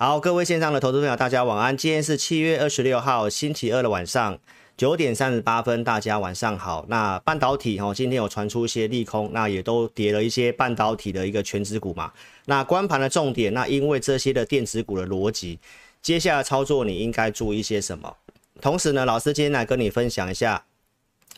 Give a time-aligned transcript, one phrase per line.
[0.00, 1.76] 好，各位线上的投资朋友，大家晚安。
[1.76, 4.38] 今天是七月二十六号星期二的晚上
[4.76, 6.86] 九点三十八分，大家晚上好。
[6.88, 12.12] 那半导体哦，今天有传出一些利空，那也都跌了一些半导体的一个全值股嘛。
[12.44, 15.58] 那关盘的重点，那因为这些的电子股的逻辑，
[16.00, 18.16] 接下来操作你应该注意些什么？
[18.60, 20.64] 同时呢，老师今天来跟你分享一下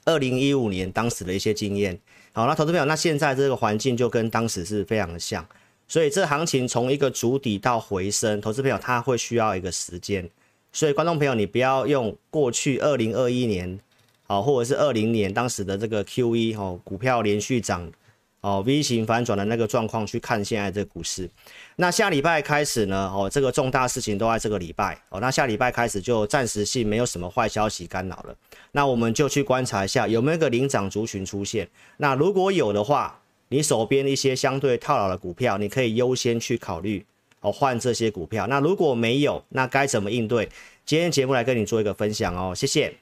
[0.04, 1.98] 二零一五年当时的一些经验。
[2.34, 5.46] 好，那投资朋友，那现在这个环境就跟当时是非常的像。
[5.90, 10.30] 所以这行情从一个筑底到回升，投资朋友他会需要一个时间。
[10.70, 13.76] 所以观众朋友，你不要用过去二零二一年，
[14.28, 17.90] 哦，或者是二零年当时的这个 QE 哦，股票连续涨，
[18.40, 21.28] 哦 V 型反转的那个状况去看现在这个股市。
[21.74, 28.36] 那下礼拜开始呢，哦，这个重大事情都在这个礼拜，哦，那下礼拜开始就暂时性没有什么坏消息干扰了。
[28.70, 31.68] 那我们就去观察一下有没有一个领涨族群出现。
[31.96, 33.19] 那如果有的话，
[33.50, 37.04] 你手边一些相对套牢的股票，你可以优先去考虑
[37.40, 38.46] 哦换这些股票。
[38.46, 40.48] 那如果没有，那该怎么应对？
[40.86, 42.94] 今天节目来跟你做一个分享哦，谢谢。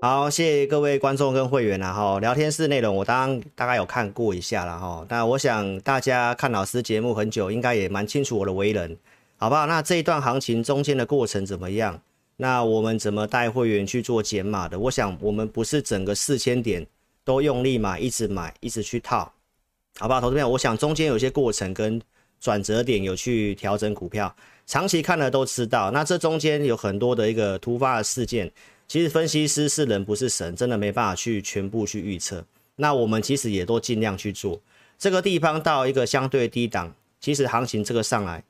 [0.00, 2.20] 好，谢谢各位观众跟会员啦哈。
[2.20, 5.04] 聊天室内容我当大概有看过一下了哈。
[5.08, 8.96] 那我想大家看老师节目很久，应该也蛮清楚我的为人，
[9.38, 9.66] 好不好？
[9.66, 12.00] 那这一段行情中间的过程怎么样？
[12.36, 14.78] 那我们怎么带会员去做减码的？
[14.78, 16.86] 我想我们不是整个四千点
[17.24, 19.32] 都用力买，一直买，一直去套，
[19.98, 20.20] 好不好？
[20.20, 22.00] 投资朋友，我想中间有些过程跟
[22.38, 24.32] 转折点有去调整股票，
[24.64, 25.90] 长期看了都知道。
[25.90, 28.48] 那这中间有很多的一个突发的事件。
[28.88, 32.42] 其实分析师是人不是神，真的没办法去全部去预测。
[32.76, 34.58] 那我们其实也都尽量去做。
[34.98, 38.42] 这个地方到一个相对低档，其实行情这个上来，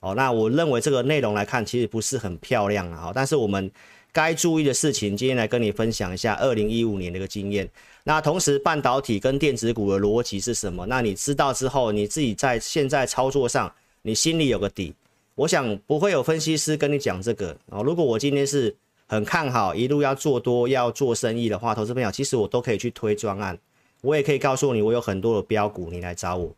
[0.00, 3.12] 哦，那我认为这个内容来看，其实不是很漂亮啊。
[3.14, 3.70] 但是我们
[4.12, 7.68] 该注意的事情，今天来跟你分享一下二零一五年的一个经验。
[8.04, 10.86] 那同时半导体跟电子股的逻辑是什么？
[10.86, 13.70] 那你知道之后，你自己在现在操作上，
[14.00, 14.94] 你心里有个底。
[15.34, 17.82] 我想不会有分析师跟你讲这个啊。
[17.82, 18.74] 如果我今天是。
[19.12, 23.58] 很看好一路要做多要做生意的话，投资朋友其实我都可以去推专案，
[24.00, 26.50] 我也可以告诉你我有很多的标股，你来找我。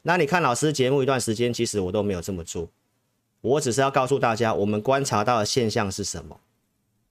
[0.00, 2.66] 那你看老师节目一段时间，其实我都没有这么做，
[3.42, 6.40] 我只是要告诉大家我们观察到的现象是什么。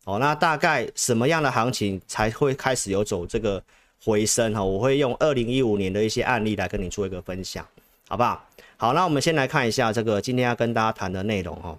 [0.05, 3.63] 哦，那大概什么样的行情才会开始有走这个
[4.03, 4.63] 回升哈？
[4.63, 7.63] 我会用二零一五年的一些案例来跟你做一个分享，
[8.07, 8.43] 好不好？
[8.77, 11.77] 好，那我们先来看一下这个今天要跟大家谈的内容哦。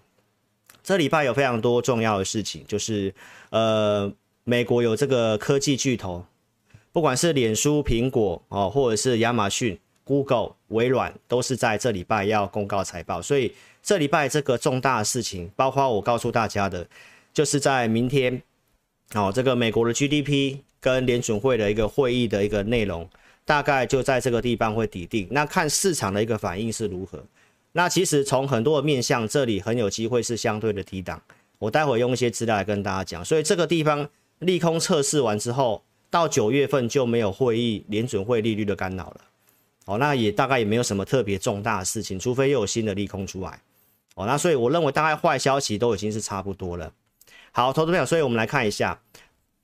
[0.83, 3.15] 这礼拜有非常多重要的事情，就是
[3.51, 4.13] 呃，
[4.45, 6.25] 美国有这个科技巨头，
[6.93, 13.23] 不管是脸书、苹果哦，或者是亚马逊、Google、微软，都是在这礼拜要公告财报。
[13.23, 16.87] 所以这礼拜这个重大的事情，包括我告诉大家的，
[17.33, 18.43] 就是在明天
[19.15, 23.09] 哦，这个美国的 GDP 跟联准会的一个会议的一个内容，
[23.45, 25.29] 大概就在这个地方会抵定。
[25.31, 27.23] 那看市场的一个反应是如何。
[27.73, 31.23] 那其实从很多的面向，这里很有机会是相对的低档。
[31.59, 33.25] 我待会用一些资料来跟大家讲。
[33.25, 34.09] 所以这个地方
[34.41, 39.21] 利空测试完之后，到九月份就没有会议联准会利率的干扰了。
[39.87, 43.61] 哦，那也大概也没有什么特别重大的事情，除非又有新的利空出来。
[44.15, 46.93] 哦，那所以我认为大概坏消息都已经是差不多了。
[47.53, 49.01] 好，投资朋友，所以我们来看一下，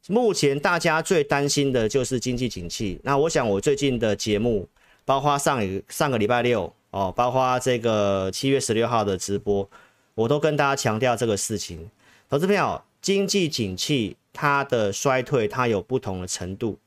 [0.09, 2.99] 目前大家最担心的就是经济景气。
[3.03, 4.69] 那我想我最近的节目，
[5.05, 6.73] 包括上一上个礼拜六。
[6.91, 9.69] 哦，包括这个七月十六号的直播，
[10.15, 11.91] 我都跟大家强调这个事情。
[12.31, 16.79] 投资朋友，经济景气它的衰退，它有不同的程度。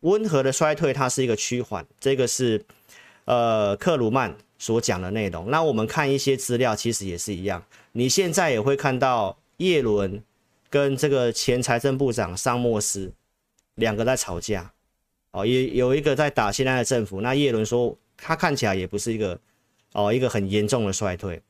[0.00, 2.64] 温和的衰退，它是一个趋缓，这个是
[3.24, 5.50] 呃克鲁曼所讲的内容。
[5.50, 7.60] 那我们看一些资料，其实也是一样。
[7.90, 10.22] 你现在也会看到叶伦
[10.70, 13.10] 跟这个前财政部长桑莫斯
[13.74, 14.70] 两个在吵架。
[15.32, 17.20] 哦，也有一个在打现在的政府。
[17.20, 19.36] 那叶伦说，他看起来也不是一个。
[19.98, 21.42] 哦，一个很严重的衰退，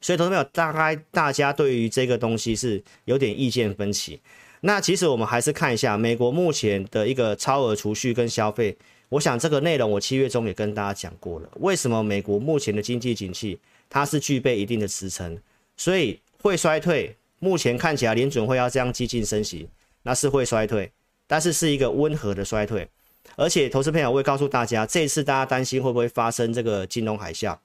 [0.00, 4.20] 所以投资朋友，大概大家对于这个东西是有点意见分歧。
[4.62, 8.76] 那其实我们还是看一下美国目前的一个超额储蓄跟消费。
[9.10, 11.48] 我想这个内容我七月中也跟大家讲过了。
[11.60, 15.38] 为什么美国目前的经济景气它是具备一定的支撑，
[15.76, 17.14] 所以会衰退。
[17.38, 19.68] 目前看起来联准会要这样激进升息，
[20.02, 20.90] 那是会衰退，
[21.26, 22.88] 但是是一个温和的衰退。
[23.36, 27.56] 而且，投资朋友会告诉大家，这一次大家担心会不会发生这个金融海啸？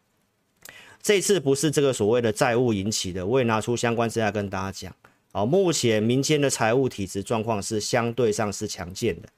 [1.01, 4.95] 这次不是这个所谓的债务引起的，我也拿出相关资料跟大家讲。
[5.31, 9.29] 好，目前民间的财务体质状况是相对上是强健的。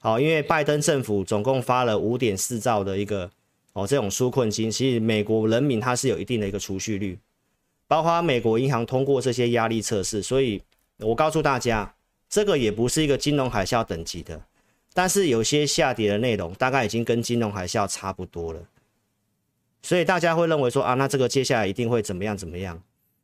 [0.00, 3.30] 好，因为拜登政府总共发了五点四兆的一个
[3.72, 7.18] 哦这种纾困金，其实美国人民他是有一定的一个储蓄率，
[7.88, 10.62] 包括美国银行通过这些压力测试，所以
[10.98, 11.94] 我告诉大家，
[12.28, 14.40] 这个也不是一个金融海啸等级的，
[14.92, 18.60] 但是有些下跌的内容大概已经跟金融海啸差不多了，
[19.84, 22.82] 所以大家会认为说啊，那这个接下来一定会怎么样怎么样，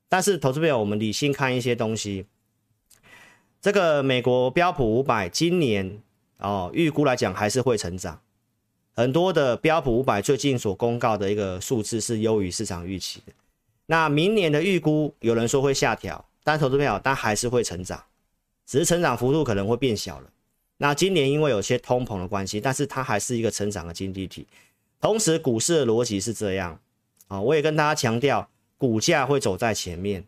[0.08, 2.26] 但是投资朋友，我们理性看一些东西，
[3.60, 6.00] 这个美国标普五百今年。
[6.42, 8.18] 哦，预估来讲还是会成长，
[8.94, 13.32] 很多的标普五百最近所公告的一个数字是优于市场预期的。
[13.84, 18.02] 那明年的预估有人说会下调，但投资朋友，但还是会成长，
[18.64, 20.30] 只是成长幅度可能会变小了。
[20.78, 24.46] 那今年因为有些通膨的关系，但是它还是一个成长的经济体。
[25.00, 26.78] 同时，股市的逻辑是这样
[27.28, 30.24] 啊，我也跟大家强调，股价会走在前面。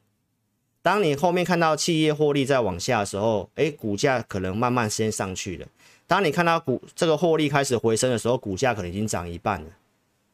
[0.80, 5.66] 当你后面看到企业获利在往下的时候，诶，股价可能慢慢先上去了。
[6.06, 9.70] 当你看到股这个获利开始回升的时候，股价可能已经涨一半了。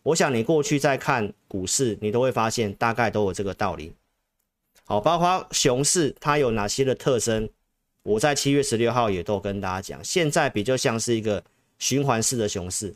[0.05, 3.93] 我想你过去在看股市，你都会发现大概都有这个道理。
[4.85, 7.47] 好，包括熊市它有哪些的特征，
[8.05, 10.03] 我在七月十六号也都跟大家讲。
[10.03, 11.45] 现在比较像是一个
[11.79, 12.95] 循环式的熊市，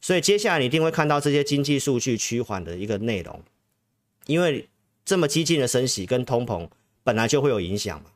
[0.00, 3.42] 所以接下来你一定会看到这些经济数据趋缓的一个内容，
[4.26, 4.68] 因为
[5.04, 6.68] 这么激进的升息跟通膨
[7.02, 8.10] 本来就会有影响嘛，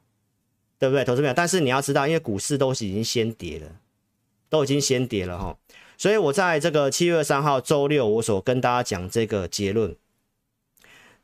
[0.79, 1.05] 对不对？
[1.05, 3.67] 投资者，但是你要知道，因为股市都是已经先跌了。
[4.53, 5.57] 都已经先跌了哈，
[5.97, 9.97] 所以我在这个七月三号周六，我所跟大家讲这个结论，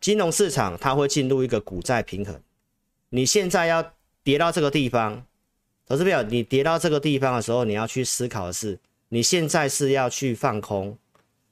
[0.01, 2.41] 金融市场它会进入一个股债平衡。
[3.11, 5.27] 你现在要跌到这个地方，
[5.87, 8.79] 投资朋友，你跌到这个地方的时候，你要去思考的是，
[9.11, 10.99] 你现在是要去放空，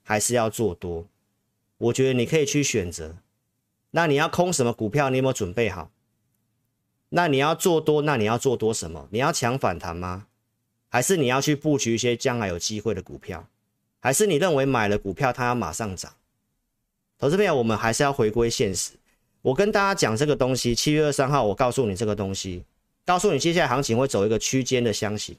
[0.03, 1.07] 还是要做多？
[1.77, 3.17] 我觉得你可以去选择。
[3.91, 5.09] 那你要空什么股票？
[5.09, 5.91] 你有没有准备好？
[7.09, 8.01] 那你要做多？
[8.01, 9.07] 那你要做多什么？
[9.11, 10.27] 你要抢反弹吗？
[10.89, 13.47] 还是你要去布局一些将来有机会的股票，
[13.99, 16.13] 还是你认为买了股票它要马上涨？
[17.17, 18.91] 投资朋友，我们还是要回归现实。
[19.41, 22.63] 我跟大家讲这个东西，七月二三号我告诉你这个东西，
[23.05, 25.35] 告诉你接下来行情会走一个区间的箱型。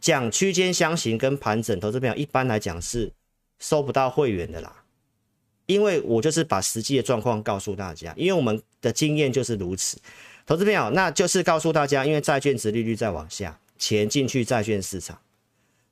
[0.00, 3.12] 讲区间箱型跟盘整，投资朋友一般来讲是
[3.58, 4.84] 收不到会员的啦，
[5.66, 9.98] 因为我就是把实际的状况告诉大家，因为我们的经验就是如此。
[10.46, 13.58] 投资朋友，那就是告诉大家，因为债券值利率在往下。
[13.78, 15.20] 钱进去债券市场，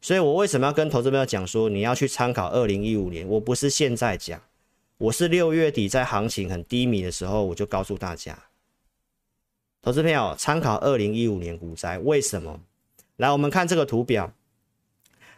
[0.00, 3.28] 所以我为什么要跟投资朋友讲说，你要去参考二零一五年？
[3.28, 4.40] 我不是现在讲，
[4.96, 8.44] 我是六月底在行情很低迷的时候，我就告诉大家，
[9.82, 11.98] 投资朋友参考二零一五年股灾。
[11.98, 12.58] 为什么？
[13.16, 14.32] 来，我们看这个图表，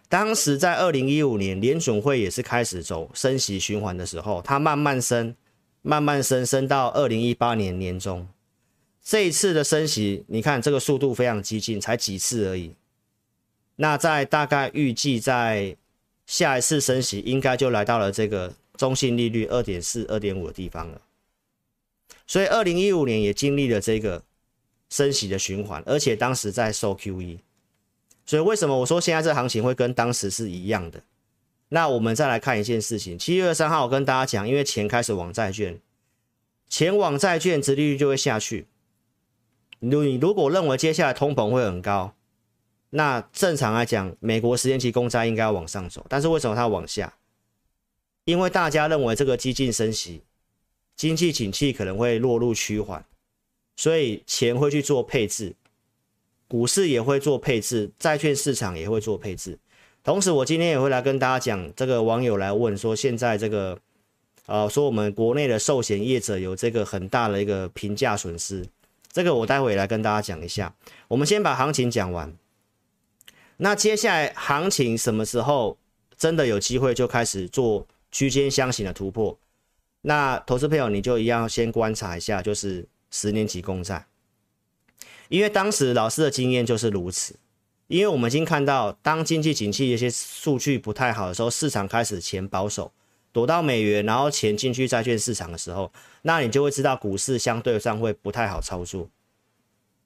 [0.09, 5.35] 当时在二零一五年联准会也是开始走升息循环的时候，它慢慢升，
[5.83, 8.27] 慢慢升，升到二零一八年年中。
[9.03, 12.75] 这一次的升息，你看这个速度非常激进，才几次而已。
[13.77, 15.77] 那在大概预计在
[16.27, 21.01] 下一次升息，应该就来到了这个中性利率二点四、二点五的地方了。
[22.27, 24.23] 所以二零一五年也经历了这个
[24.89, 27.39] 升息的循环，而且当时在收 QE。
[28.27, 31.03] 所以为什么我说现在这行情会跟当时是一样的？
[31.69, 35.81] 那我们再来看一件事情，七月二三号我跟大家讲，因为钱开始往债券，
[36.69, 38.67] 钱往债券，殖利率就会下去。
[39.79, 42.15] 你如果认为接下来通膨会很高，
[42.91, 46.05] 那正常来讲，美国十年期公债应该要往上走。
[46.09, 47.15] 但是为什么它往下？
[48.25, 50.23] 因为大家认为这个激进升息，
[50.97, 53.05] 经济景气可能会落入趋缓，
[53.77, 55.55] 所以钱会去做配置，
[56.49, 59.59] 股市也会做配置，债券市场也会做配置。
[60.05, 63.77] 同时，我今天也会来跟大家讲，这个网友来问说，现在这个，
[64.47, 68.65] 呃，说我们国内的寿险业者有这个很大的一个评价损失。
[69.11, 70.73] 这个我待会来跟大家讲一下。
[71.09, 72.33] 我们先把行情讲完。
[73.57, 75.77] 那接下来行情什么时候
[76.17, 79.37] 真的有机会就开始做区间箱型的突破？
[80.03, 84.07] 那投资朋友你就一样先观察一下，就是十年期公债，
[85.29, 87.37] 因为当时老师的经验就是如此。
[87.89, 92.93] 因为我们已经看到，当经济景气有些数据不太好的时候，市场开始钱保守。
[93.33, 95.93] 躲到美元，然后钱进去债券市场的时候，
[96.23, 99.11] 那你就会知道股市相对上会不太好操作，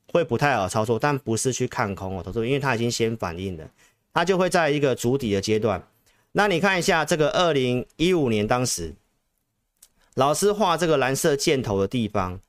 [0.09, 3.71] 会不太好操作，但不是去看空哦，投资，因为它已经先反应了，
[4.13, 5.81] 它就会在一个筑底的阶段。
[6.33, 8.93] 那你看一下这个二零一五年当时，
[10.15, 12.41] 老师画这个蓝色箭头的地方，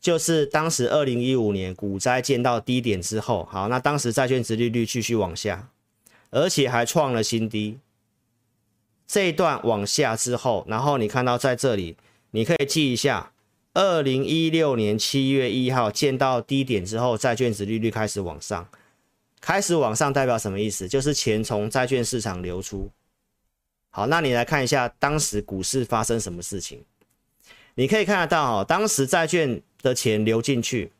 [0.00, 5.68] 就是当时二零一五年股灾见到低点之后，好，那当时债券殖利率继续往下，
[6.30, 7.78] 而且还创了新低。
[9.06, 11.96] 这一段往下之后，然后你看到在这里，
[12.30, 13.32] 你可以记一下，
[13.74, 18.68] 二零一六年七月一号见到低点之后，债券殖利率开始往上，
[19.40, 20.88] 开始往上代表什么意思？
[20.88, 22.88] 就是钱从债券市场流出。
[23.90, 26.84] 好，那你来看一下当时股市发生什么事情？
[27.74, 30.92] 你可以看得到哦，当时债券的钱流进去，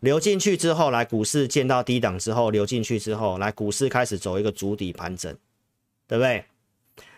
[0.00, 5.36] 流进去之后，来股市见到低档之后，流进去之后，来股市开始走一个主底盘整，
[6.06, 6.44] 对不对？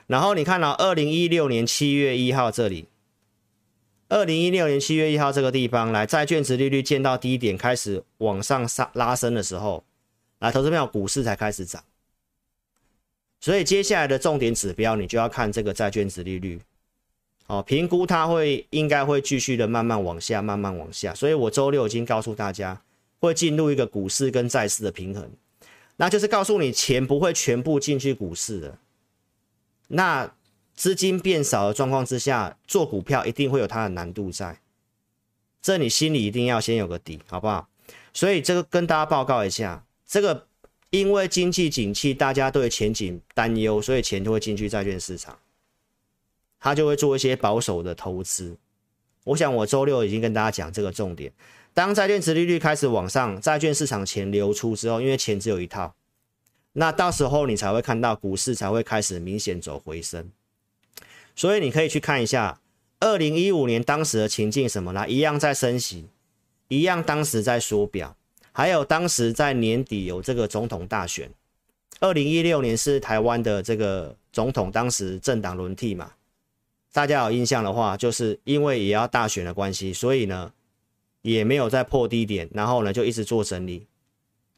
[0.07, 2.89] 然后你看到二零一六年七月一号这里，
[4.09, 9.85] 二零一六年七月一号这个地方，来债券值利率见到低点开始往上上拉升的时候，
[10.41, 11.83] 来投资票股市才开始涨。
[13.41, 16.61] 所以接下来的重点指标，你就要看这个债券值利率，
[17.46, 21.14] 哦，评估它会应该会继续的慢慢往下，慢慢往下。
[21.14, 22.80] 所以我周六已经告诉大家，
[23.20, 25.30] 会进入一个股市跟债市的平衡，
[25.96, 28.78] 那就是告诉你钱不会全部进去股市的。
[29.88, 30.32] 那
[30.75, 34.61] 资金变少的状况之下，做股票一定会有它的难度在，
[35.61, 37.68] 这你心里一定要先有个底，好不好？
[38.14, 40.46] 所以这个跟大家报告一下，这个
[40.90, 45.38] 因为经济景气，大家对前景担忧，所以钱就会进去债券市场，
[46.62, 48.57] 他就会做一些保守的投资。
[49.25, 51.33] 我想我周六已经跟大家讲这个重点，
[51.75, 55.95] 当债券殖利率开始往上，债券市场钱流出之后，因为钱只有一套。
[56.75, 60.31] 那到时候你才会看到股市才会开始明显走回升，
[61.37, 62.61] 所以你可以去看一下
[63.00, 66.07] 二零一五年当时的情境什么啦，一样在升息，
[66.69, 68.16] 一样当时在缩表，
[68.52, 71.31] 还有当时在年底有这个总统大选，
[72.00, 76.11] 二零一六年是台湾的这个总统当时政党轮替嘛，
[76.92, 80.52] 大家有印象的话，就是因为也要大选的关系，所以呢
[81.22, 83.87] 也没有再破低点，然后呢就一直做整理。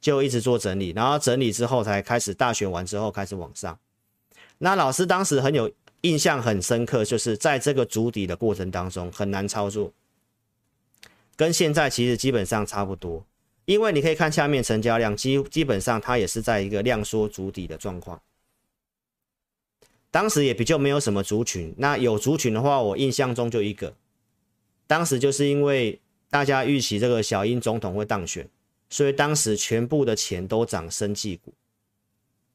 [0.00, 3.78] 就一直做整理，然后整理之后才开始大选完之后开始往上。
[4.58, 5.72] 那老师当时很有
[6.02, 9.90] 印象很深刻，就是在这个筑底的过程当中很难操作，
[11.36, 13.24] 跟现在其实基本上差不多。
[13.64, 18.20] 因为你可以看下面成交量，基基本上它也是在一个量缩筑底的状况。
[20.14, 23.92] 当时也比较没有什么族群，那有族群的话，我印象中就一个，
[24.87, 28.49] 当时就是因为大家预期这个小英总统会当选。
[28.88, 31.52] 所以当时全部的钱都涨生技股，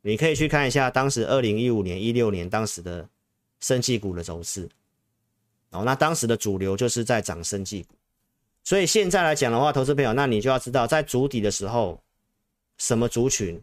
[0.03, 3.09] 你可以去看一下当时二零一五年、一六年当时的
[3.59, 4.69] 生技股的走势。
[5.71, 7.93] 哦，那当时的主流就是在涨生技股。
[8.63, 12.01] 所以现在来讲的话，投资朋友，那你就要知道在筑底的时候，
[12.77, 13.61] 什么族群，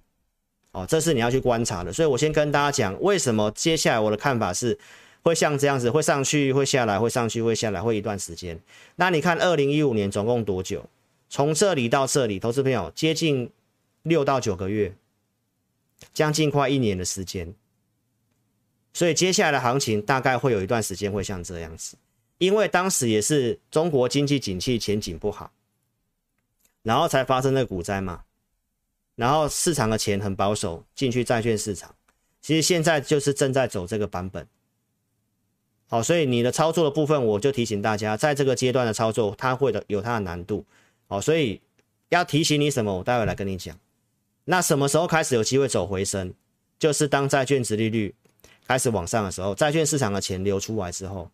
[0.77, 1.91] 哦，这是你要去观察的。
[1.91, 4.79] 所以我先跟大家讲，为什么接下来我的看法是
[5.23, 8.61] 会像这样子，会上去，会下来，会上去，会下来，会一段时间。
[8.97, 10.85] 那你看二零一五年总共多久？
[11.31, 13.51] 从这里到这里，投资朋友接近
[14.03, 14.95] 六到九个月，
[16.13, 17.55] 将近快一年的时间。
[18.93, 21.97] 所以接下来的行情大概会有一段时间会像这样子，
[22.37, 25.51] 因为当时也是中国经济景气前景不好，
[26.83, 28.25] 然后才发生的股灾嘛。
[29.17, 31.93] 然后市场的钱很保守，进去债券市场。
[32.41, 34.47] 其实现在就是正在走这个版本。
[35.89, 40.65] 好，所以你的操作的部分，我就提醒大家，在这个阶段的操作，它会的有它的难度。
[41.09, 41.61] 好，所以
[42.09, 42.99] 要提醒你什么？
[42.99, 43.77] 我待会来跟你讲。
[44.45, 46.33] 那什么时候开始有机会走回升？
[46.79, 48.15] 就是当债券殖利率
[48.67, 51.31] 开始往上的时候，债券市场的钱流出来之后，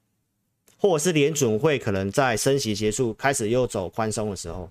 [0.78, 4.70] 或者是联准会可能在升息结束，开始又走宽松的时候。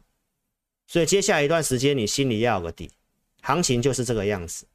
[0.87, 2.91] 所以接下来一段时间，你心里要有个底，
[3.41, 4.65] 行情就是这个样子。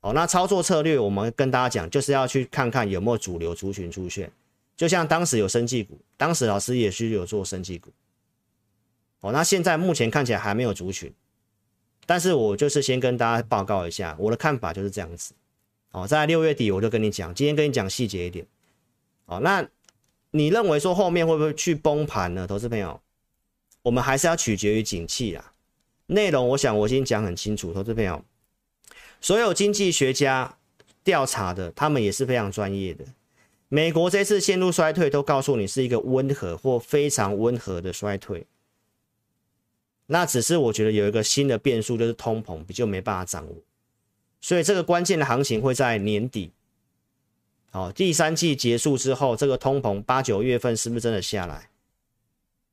[0.00, 4.30] 好，那操作策略我们跟大家讲，就是要去看看有没有主流族群出现。
[4.76, 7.90] 就像当时有生技股，当时老师也是有做生技股。
[9.20, 11.12] 哦，那现在目前看起来还没有族群，
[12.04, 15.32] 但是我就是先跟大家报告一下我的看法就是这样子。
[15.92, 18.46] 哦，在六月底我就跟你讲，今天跟你讲细节一点。
[19.24, 19.66] 哦，那
[20.30, 22.46] 你认为说后面会不会去崩盘呢？
[22.46, 23.00] 投资朋友，
[23.80, 25.52] 我们还是要取决于景气啊。
[26.06, 28.24] 内容我想我已经讲很清楚，投资朋友，
[29.20, 30.56] 所有经济学家
[31.02, 33.04] 调查的，他们也是非常专业的。
[33.68, 38.46] 美国这次陷入衰退，都告诉你是一个温和或非常温和的衰退。
[40.06, 43.56] 那只是我觉得有一个新的变数，就是通膨比较没办法掌握，
[44.40, 46.52] 所以这个关键的行情会在年底，
[47.72, 51.68] 好，第三季结束之后，这个通膨八九月份是不是真的下来？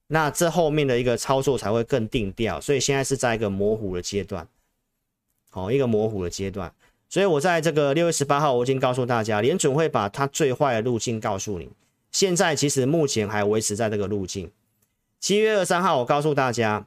[0.07, 4.47] 那这后面的一个操作才会更定调，所以现在是在一个模糊的阶段，
[5.49, 6.73] 好，一个模糊的阶段，
[7.09, 11.69] 所以我在这个六月十八号我已经告诉大家，联准会把它最坏的路径告诉你，
[12.11, 14.51] 现在其实目前还维持在这个路径，
[15.19, 16.85] 七月二十三号我告诉大家。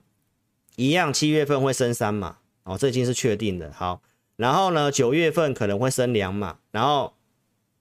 [0.78, 3.72] 一样，七月份会升三码，哦，这已经是确定的。
[3.72, 4.02] 好，
[4.36, 7.14] 然后呢，九月份可能会升两码，然后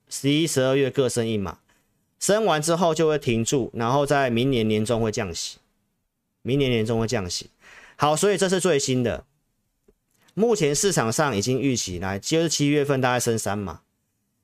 [0.08, 1.60] 十一、十二月各升一码，
[2.19, 5.57] 升完之后就会停住，然后在明年年中会降息，
[6.41, 7.50] 明年年中会降息。
[7.95, 9.25] 好，所以这是最新的。
[10.34, 13.81] 目前市场上已经预期来，就是七月份大概升三码，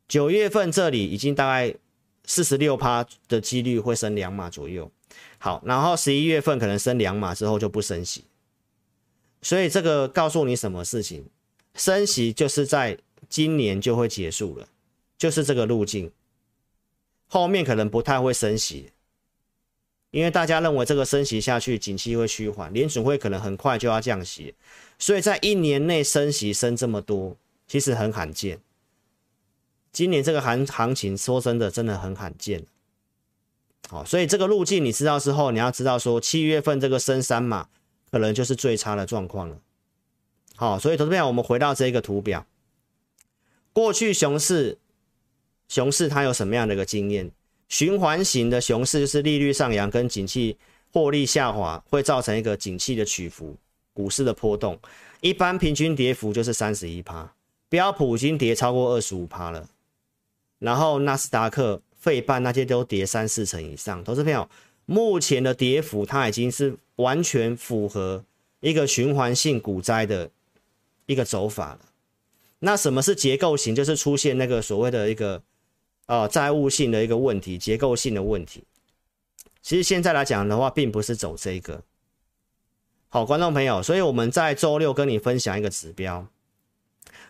[0.07, 1.75] 九月份这里已经大概
[2.23, 4.89] 四十六趴的几率会升两码左右。
[5.37, 8.23] 好，然后十一月份可能升两码之后就不升息，
[9.41, 11.25] 所以这个告诉你什么事情？
[11.73, 12.97] 升息就是在
[13.27, 14.67] 今年就会结束了，
[15.17, 16.11] 就是这个路径，
[17.31, 18.91] 后面可能不太会升息。
[20.09, 24.53] 因为大家认为这个升息下去，景气会趋缓，联准会可能很快就要降息，
[24.99, 28.59] 所以在一年内升息升这么多，其实很罕见。
[29.93, 32.65] 今年这个行行情，说真的，真的很罕见。
[33.89, 37.69] 好，所以这个路径你知道之后，你要知道说，七月份这个升三码，
[38.11, 39.57] 可能就是最差的状况了。
[40.57, 42.45] 好，所以投资朋友，我们回到这个图表，
[43.71, 44.77] 过去熊市，
[45.71, 47.31] 熊市它有什么样的一个经验？
[47.69, 50.57] 循环型的熊市就是利率上扬跟景气
[50.91, 53.55] 获利下滑，会造成一个景气的起伏，
[53.93, 54.77] 股市的波动。
[55.21, 57.33] 一般平均跌幅就是三十一趴，
[57.69, 59.69] 标普已经跌超过二十五趴了，
[60.59, 64.03] 然后纳斯达克、费半那些都跌三四成以上。
[64.03, 64.49] 投资朋友，
[64.85, 68.25] 目前的跌幅它已经是完全符合
[68.59, 70.29] 一个循环性股灾的
[71.05, 71.79] 一个走法了。
[72.59, 73.73] 那什么是结构型？
[73.73, 75.41] 就是出现那个所谓的一个。
[76.11, 78.65] 啊、债务性的一个问题，结构性的问题，
[79.61, 81.83] 其实现在来讲的话，并不是走这个。
[83.07, 86.27] 好，观众朋友，所以我们在周六跟你分享一个指标，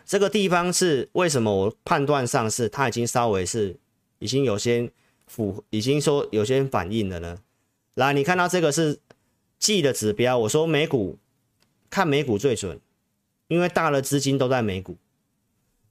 [0.04, 3.76] 这个地方是为什么我判断上是它已经稍微是
[4.18, 4.90] 已经有些
[5.28, 7.38] 符，已经说有些反应了呢？
[7.94, 8.98] 来，你看到这个是
[9.60, 11.16] 季的指标，我说美股
[11.88, 12.80] 看美股最准，
[13.46, 14.96] 因为大的资金都在美股。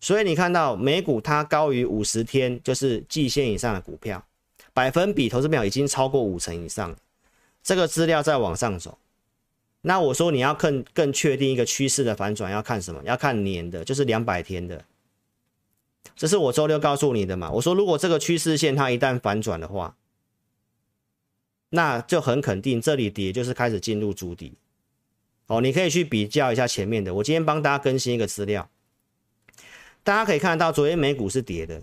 [0.02, 4.26] 所以你看到美股它高于五十天，就是季线以上的股票，
[4.74, 6.96] 百分比投资表已经超过五成以上，
[7.62, 8.98] 这个资料在往上走。
[9.84, 13.02] 那我说你要更更确定一个趋势的反转，要看什么？
[13.04, 14.84] 要看年的，就是两百天的。
[16.16, 17.52] 这是我周六告诉你的嘛？
[17.52, 19.96] 我说如果这个趋势线它一旦反转的话，
[21.70, 24.56] 那就很肯定这里跌就是开始进入筑底。
[25.46, 27.14] 哦，你可以去比较一下前面的。
[27.14, 28.68] 我今天帮大家更新一个资料。
[30.04, 31.82] 大家可以看到，昨天美股是跌的，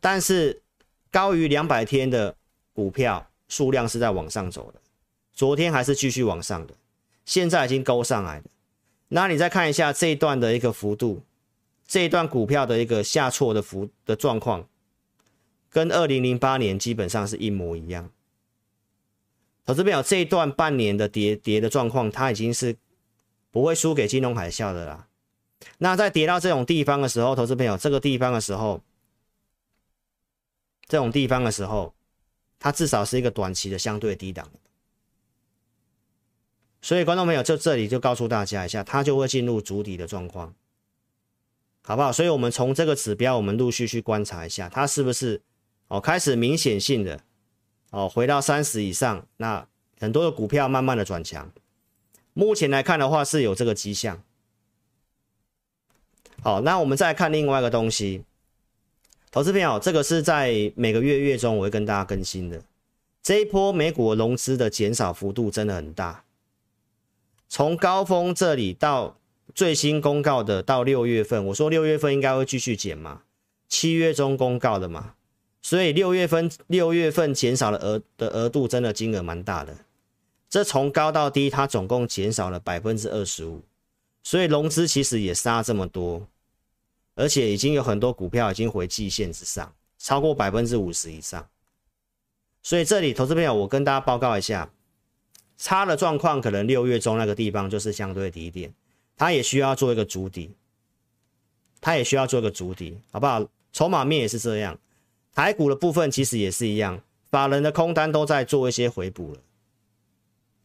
[0.00, 0.62] 但是
[1.10, 2.34] 高于两百天的
[2.72, 4.80] 股票数量是在往上走的，
[5.32, 6.74] 昨天还是继续往上的，
[7.24, 8.44] 现在已经勾上来了。
[9.08, 11.22] 那你再看一下这一段的一个幅度，
[11.86, 14.66] 这一段股票的一个下挫的幅的状况，
[15.68, 18.10] 跟二零零八年基本上是一模一样。
[19.66, 22.74] 投资朋友，这一段半年的跌跌的状况，它已经是
[23.50, 25.06] 不会输给金融海啸的啦。
[25.78, 28.80] 那在跌到这种地方的时候，投资朋友，这个地方的时候，
[30.86, 31.94] 这种地方的时候，
[32.58, 34.48] 它至少是一个短期的相对低档。
[36.80, 40.52] 所以，观众朋友，就这里就告诉大家一下，它就会进入筑底的状况，
[41.84, 42.12] 好不好？
[42.12, 45.40] 所以我们从这个指标，我们陆续去观察一下，它是不是
[45.86, 47.20] 哦开始明显性的
[47.90, 49.66] 哦回到三十以上，那
[50.00, 51.52] 很多的股票慢慢的转强。
[52.32, 54.20] 目前来看的话，是有这个迹象。
[56.44, 58.24] 好，那我们再看另外一个东西，
[59.30, 62.60] 投资朋友，这个是在每个月月中我会跟大家更新的。
[63.22, 66.24] 这一波美股融资的减少幅度真的很大，
[67.48, 69.16] 从高峰这里到
[69.54, 73.22] 最新公告的到六月份，我说六月份应该会继续减嘛，
[73.68, 75.14] 七月中公告的嘛，
[75.62, 79.72] 所以六月份六月份减少了额的额度真的金额蛮大的，
[80.50, 83.62] 这从高到低它总共减少了百分之二十五，
[84.24, 86.26] 所以融资其实也杀这么多。
[87.14, 91.48] 而且已经有很多股票已经回季线之上，超过百分之五十以上。
[92.62, 94.70] 所以这里投资朋友，我跟大家报告一下，
[95.56, 98.72] 差的状况可能六月中那个地方就是相对低点，
[99.16, 100.54] 它也需要做一个筑底，
[101.80, 103.46] 它也需要做一个筑底，好不好？
[103.72, 104.78] 筹码面也是这样，
[105.34, 109.40] 台股的部分其实也是一样，法人的空单都在做一些回补了。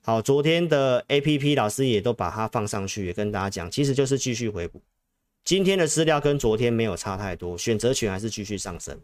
[0.04, 4.82] 好，昨天的 APP 老师也都把它放上去，也跟大家讲，其实就是继续回补。
[5.48, 9.00] 今天的资料跟昨天没有差太多，选择权还是继续上升，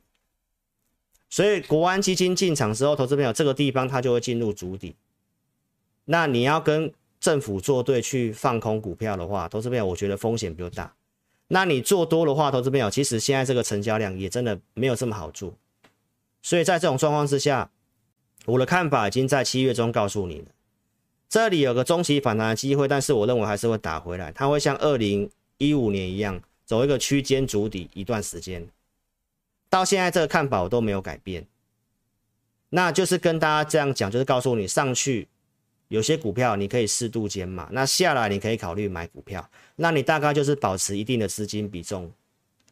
[1.30, 4.94] 所以国安基金进场之后，投资朋友这个地方它就会进入主底。
[6.04, 10.94] 那你要跟政府作对去放空股票的话，投资朋友我觉得风险比较大。
[11.48, 15.54] 那你做多的话，投资朋友其实现在这个成交量也真的没有这么好做。
[16.42, 17.72] 所以在这种状况之下，
[18.48, 20.48] 我的看法已经在七月中告诉你了，
[21.30, 25.32] 这里有个中期反弹的机会，但是我认为还是会打回来，它会像二零。
[25.68, 28.68] 一五年一样走一个区间筑底一段时间，
[29.70, 31.46] 到现在这个看法我都没有改变，
[32.70, 35.28] 那就是跟大家这样讲，就是告诉你上去
[35.88, 42.12] 有些股票你可以适度减码，那下来你可以考虑买股票，那你大概就是保持一定的资金比重，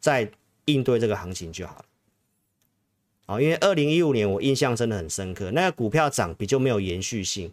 [0.00, 0.30] 在
[0.64, 1.84] 应对这个行情就好了。
[3.26, 7.52] 哦，因为二零一五年我印象真的很深刻，那个股票涨比较没有延续性。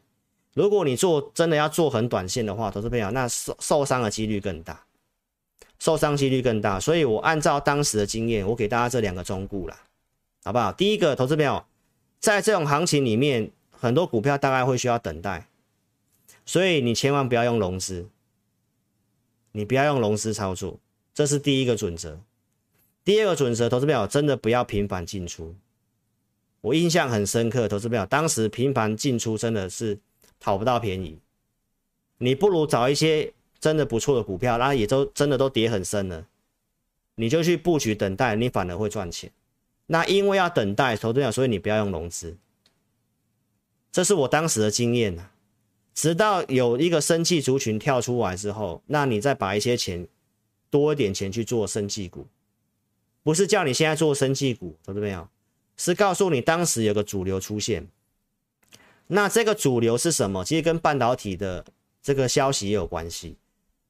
[0.55, 4.83] 如果你做真的要做很短线的话，投资朋友，那受受伤的几率更大，
[5.79, 6.79] 受伤几率更大。
[6.79, 9.77] 所以我按照当时的经验，我给大家这两个忠告啦，
[10.43, 10.71] 好不好？
[10.71, 11.65] 第一个，投资朋友，
[12.19, 15.47] 在这种行情里面，很多股票大概会需要等待。
[16.45, 18.07] 所以你千万不要用融资，
[19.51, 20.79] 你不要用融资操作，
[21.13, 22.19] 这是第一个准则。
[23.05, 25.55] 第二个准则，投资朋友真的不要频繁进出。
[26.61, 29.97] 我印象很深刻，投资朋友当时频繁进出真的是
[30.39, 31.19] 讨不到便宜。
[32.17, 36.25] 你不如找一些真的不错的股票，那也都真的都跌很深了，
[37.15, 39.31] 你就去布局等待，你反而会赚钱。
[39.87, 42.37] 那因为要等待，投资朋友，所以你不要用融资。
[43.91, 45.31] 这是我当时的经验呐。
[45.95, 50.07] 直到有一个生技族群跳出来之后，那你再把一些钱
[50.69, 52.25] 多一点钱去做生技股，
[53.21, 55.27] 不是叫你现在做生技股，懂了没有？
[55.75, 57.87] 是告诉你当时有个主流出现，
[59.07, 60.45] 那这个主流是什么？
[60.45, 61.65] 其实跟半导体的
[62.01, 63.35] 这个消息也有关系，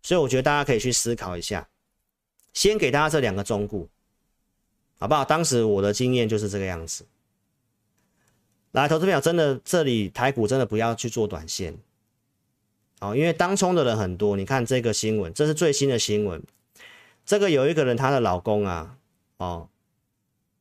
[0.02, 1.68] 所以我觉得大家可以去思考一下。
[2.54, 3.88] 先给大家这两个忠告，
[5.00, 5.24] 好不好？
[5.24, 7.06] 当时我的经验就是这个样子。
[8.72, 11.78] 来，投资朋友，真的这里台股真的不要去做短线。
[13.00, 16.44] 哦，因为当冲的人很多，你看这个新闻，这是最新的新闻。
[17.26, 18.98] 这个有一个人，她的老公啊，
[19.38, 19.70] 哦，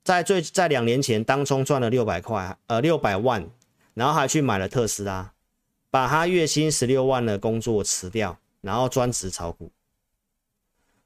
[0.05, 3.48] 在最在两年前当冲赚了六百块，呃，六百万，
[3.94, 5.33] 然后还去买了特斯拉，
[5.90, 9.71] 把他月薪十六万的工作辞掉，然后专职炒股。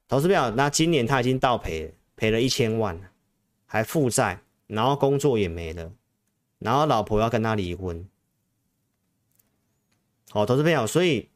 [0.09, 3.13] 投资票，那今年他已经倒赔，赔了一千万，
[3.65, 5.93] 还负债，然后工作也没了，
[6.59, 8.07] 然后老婆要跟他离婚。
[10.31, 11.31] 好，投资朋友，所以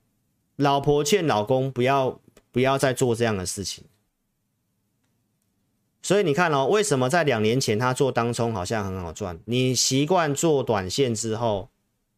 [0.57, 3.85] 老婆劝老公不要不要再做这样的事情。
[6.03, 9.41] 所以你看哦，为什么在两年前他做当冲好像很好赚？
[9.47, 11.71] 你习惯做短线之后，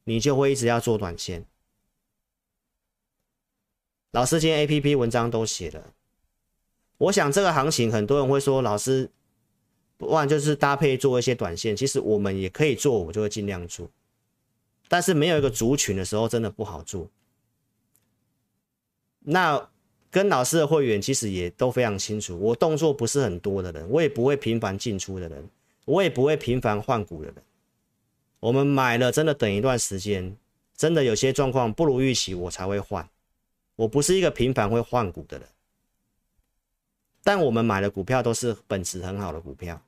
[0.05, 1.47] 你就会一直要做短线。
[4.13, 5.93] 老师今天 APP 文章都写了，
[6.97, 9.11] 我想这个行情很多人会说，老师，
[9.99, 13.91] 不然就是搭配做一些短线，其实我们也可以做，我就会尽量做。
[14.89, 17.11] 但是没有一个族群的时候，真的不好做。
[19.21, 19.69] 那
[20.11, 25.47] 跟老师的会员其实也都非常清楚，我动作不是很多的人，我也不会频繁进出的人，
[25.85, 27.37] 我也不会频繁换股的人。
[28.41, 30.35] 我们买了，真的等一段时间，
[30.75, 33.07] 真的有些状况不如预期，我才会换。
[33.79, 35.47] 我不是一个频繁会换股的人，
[37.23, 39.81] 但我们买的股票都是本质很好的股票。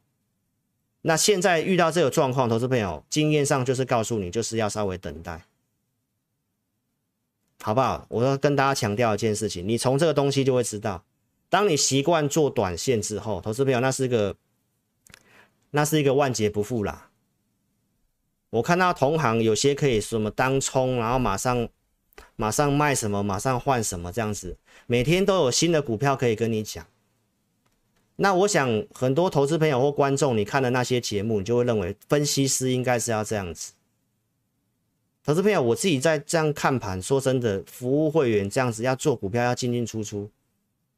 [1.03, 5.43] 那现在遇到这个状况，投资朋友经验上就是告诉你，就是要稍微等待，
[7.61, 8.07] 好不好？
[8.11, 11.03] 我要跟大家强调一件事情，你从这个东西就会知道，
[11.49, 14.37] 当你习惯做短线之后，投资朋友那是个，
[15.73, 17.11] 那是一个万劫不复啦。
[18.51, 21.69] 我看到同行有些可以什么当冲，然后马上
[22.41, 26.87] 马上卖什么，马上换什么这样子，每天都有新的股票可以跟你讲。
[28.17, 33.75] 那我想，很多投资朋友或观众，你看的那些节目，你就会认为分析师应该是要这样子。
[35.23, 40.31] 投资朋友，我自己在这样看盘，说真的，服务会员这样子要做股票要进进出出，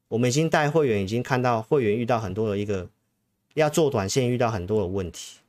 [0.07, 2.87] 我们已经带会员已经看到会员遇到很多的一个
[3.55, 5.39] 要做短线遇到很多的问题，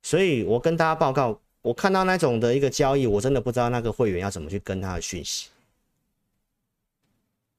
[0.00, 5.48] 所以我跟大家报告，我看到那种的一个交易，我真的不知道那个会员要怎么去跟他的讯息，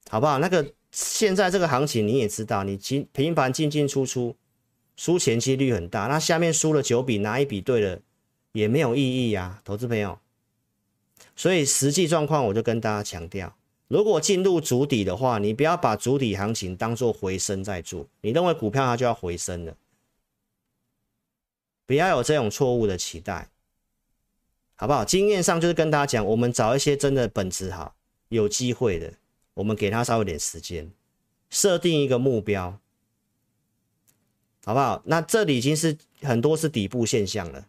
[0.08, 0.38] 好不好？
[0.38, 0.72] 那个。
[0.94, 4.36] 现在这个行情你也知道，你频频繁进进出出，
[4.94, 6.06] 输钱几率很大。
[6.06, 7.98] 那下面输了九笔，哪一笔对了
[8.52, 10.18] 也没有意义呀，投资朋友。
[11.34, 13.56] 所以实际状况我就跟大家强调，
[13.88, 19.74] 如果进入主底的话，你不要把主底行情当做回升在做，你认为股票它就要回升了，
[21.86, 23.48] 不要有这种错误的期待，
[24.76, 25.04] 好不好？
[25.04, 27.94] 经验上就是跟大家讲，我们找一些真的本质好、
[28.28, 29.14] 有机会的。
[29.54, 30.90] 我们给他稍微点时间，
[31.50, 32.78] 设定一个目标，
[34.64, 35.02] 好不好？
[35.04, 37.66] 那这里已经是很多是底部现象了。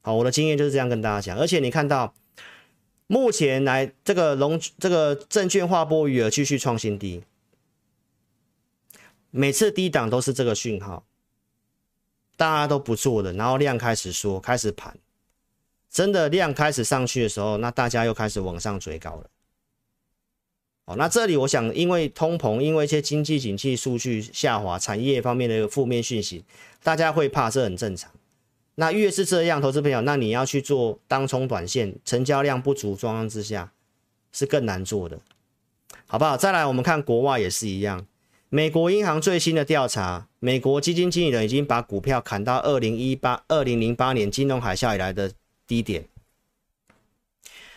[0.00, 1.36] 好，我的经验就是这样跟大家讲。
[1.36, 2.14] 而且你看到，
[3.08, 7.24] 目前来这个龙这个证券划拨余额继续创新低，
[9.30, 11.04] 每次低档都是这个讯号，
[12.36, 14.96] 大家都不做的，然后量开始缩，开始盘，
[15.92, 19.26] 真的量开始上去的时候，那大家又开始往上追高了。
[20.86, 26.44] 哦，那这里我想，因为通膨，因为一些经济景气数据下滑，产业方面的负面讯息，
[26.82, 28.10] 大家会怕，这很正常。
[28.76, 33.70] 那越是这样，投资朋友，那你要去做当冲短线，成交量不足状况之下，
[34.32, 35.20] 是更难做的，
[36.06, 36.38] 好不好？
[36.38, 38.06] 再来，我们看国外也是一样。
[38.48, 45.30] 美国银行最新的调查，美国基金经理人已经把股票砍到二零一八、二零零八年金融海啸以来的
[45.66, 46.06] 低点，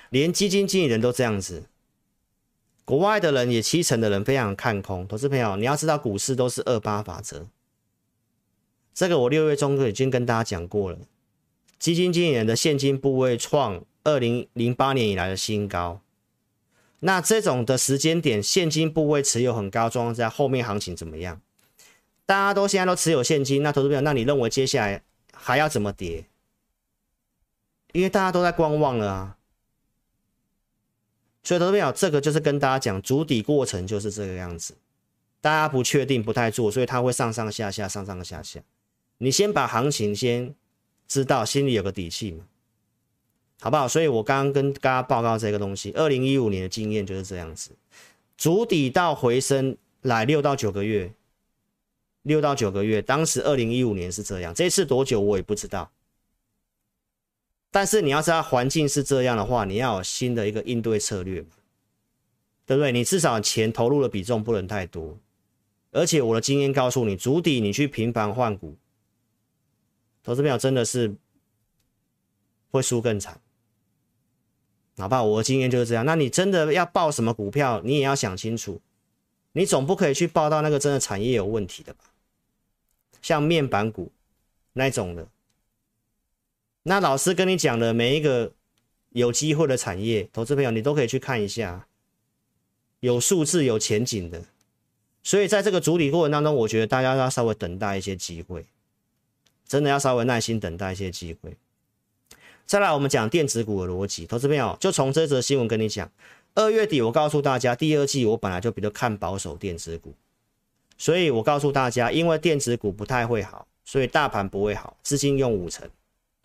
[0.10, 1.66] 连基金经理人都这样子。
[2.84, 5.08] 国外的人也七成的人非常看空。
[5.08, 7.48] 投资朋友，你要知道股市都是二八法则。
[8.94, 11.00] 这个我六月中就已经跟大家讲过了，
[11.80, 16.00] 基金经理人的现金部位创二零零八年以来的新高。
[17.00, 21.42] 那这种的时间点，现金部位持有很高，状况之下，后面行情怎么样？
[22.26, 26.26] 大家都现在都持有现金，那投资朋友，那你认为接下来还要怎么跌？
[27.96, 29.38] 因为大家都在观望了啊。
[31.44, 34.76] 所以投资朋友，这个就是跟大家讲，筑底过程就是这个样子，
[35.40, 38.60] 大家不确定，不太做，所以它会上上下下，上上下下。
[39.20, 40.54] 你先把行情先
[41.08, 42.44] 知道，心里有个底气嘛，
[43.62, 43.88] 好不好？
[43.88, 47.72] 所以我刚刚跟大家报告这个东西，二零一五年的经验就是这样子，
[48.36, 51.14] 筑底到回升来六到九个月，
[52.24, 55.90] 六到九个月，当时二零一五年是这样，这次多久我也不知道。
[57.76, 61.50] 但是你要知道环境是这样的话，你要有新的一个应对策略嘛，
[62.66, 62.90] 对不对？
[62.94, 65.20] 你至少钱投入的比重不能太多，
[65.92, 68.78] 而且我的经验告诉你，足底你去频繁换股。
[70.24, 71.18] 投资票真的是
[72.72, 73.42] 会输更惨，
[74.96, 75.22] 哪怕？
[75.22, 76.06] 我的经验就是这样。
[76.06, 78.80] 那你真的要报什么股票，你也要想清楚。
[79.52, 82.06] 你总不可以去报到那个真的产业有问题的吧？
[83.22, 84.14] 像面板股
[84.72, 85.28] 那种的。
[86.88, 88.52] 那老师跟你讲的每一个
[89.10, 91.88] 有机会的产业，投资朋友你都可以去看一下，
[93.00, 94.44] 有数字、有前景的。
[95.24, 98.66] 所以在这个筑底过程当中，我觉得大家要稍微等待一些机会。
[99.68, 101.58] 真的要稍微耐心等待一些机会。
[102.68, 106.12] 再来，我们讲电子股的逻辑，投资朋友就从这则新闻跟你讲。
[106.54, 110.14] 二月底我告诉大家，第二季我本来就比较看保守电子股，
[111.00, 115.90] 所以我告诉大家，因为电子股不太会好，所以大盘不会好，资金用五成，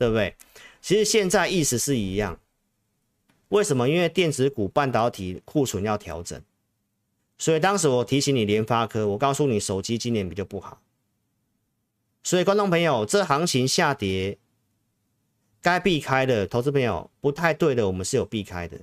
[0.00, 0.34] 对不对？
[0.80, 2.40] 其实现在意思是一样。
[3.50, 3.86] 为什么？
[3.86, 6.40] 因为电子股半导体库存要调整，
[7.36, 10.80] 所以当时我提醒你联发科，我告诉你手机今年比较不好。
[12.22, 14.38] 所以，观众朋友，这行情下跌，
[15.60, 18.78] 该避开的投资朋友不太对的，我们是有避开的。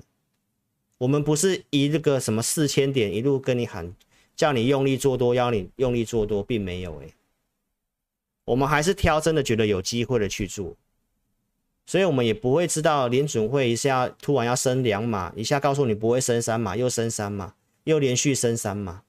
[1.00, 3.92] 我们不是以这个什么四千点一路跟你喊，
[4.36, 7.12] 叫你用力做多，要你用力做多，并没有诶。
[8.46, 10.76] 我们还是挑真的觉得有机会的去做。
[11.88, 19.04] 所以我们也不会知道联准会一下突然要升两码，一下告诉你不会升三码，又升三码，又连续升三码。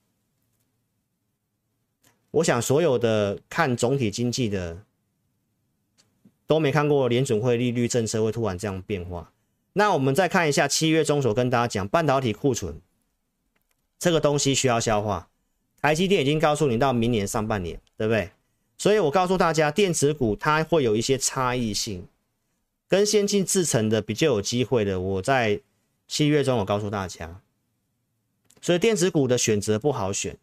[2.30, 4.78] 我想所有的看总体经济的
[6.46, 9.32] 都没看过联准会利率政策会突然这样变化。
[9.72, 12.80] 那我们再看一下七月中所跟大家讲半导体库存
[13.98, 15.28] 这个东西需要消化，
[15.82, 18.30] 台积电已经告诉你到明年上半年，对不对？
[18.76, 22.06] 所以我告诉大家，电子股它会有一些差异性，
[22.88, 24.98] 跟先进制程的比较有机会的。
[25.00, 25.60] 我在
[26.06, 27.42] 七月中我告诉大家，
[28.60, 30.36] 所以电子股的选择不好选。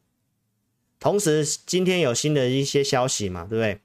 [1.00, 3.80] 同时，今天有新的一些消息嘛，对不对？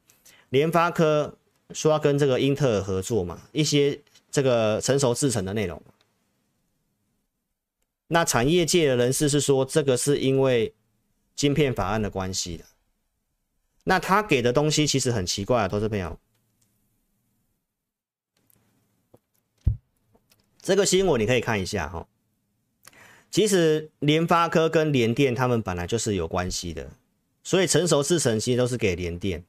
[0.51, 1.37] 联发科
[1.71, 5.83] 说要跟这个英特尔合作嘛，一些这个成熟制程的内容。
[8.09, 10.75] 那产业界的人士是说，这个是因为
[11.35, 12.65] 晶片法案的关系的。
[13.85, 16.19] 那他给的东西其实很奇怪啊，投资朋友。
[20.61, 22.07] 这个新闻你可以看一下哈。
[23.31, 26.91] 其实联发科跟联电他们本来就是有关系的。
[27.43, 29.43] 所以成熟制程其实都是给联电，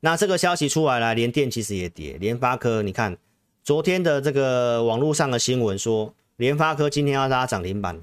[0.00, 3.16] 那这个消息出来了，联电其实也跌，联发科你看
[3.62, 7.98] 昨天的这个网络上的新闻说，联发科今天要拉涨停板，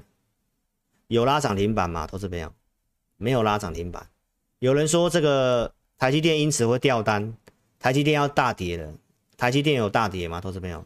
[1.07, 2.07] 有拉涨停板吗？
[2.07, 2.51] 投资朋友，
[3.17, 4.09] 没有拉涨停板。
[4.57, 7.37] 有人说这个台积电因此会掉单，
[7.79, 8.91] 台积电要大跌了，
[9.37, 10.41] 台积电有大跌吗？
[10.41, 10.83] 投资朋友，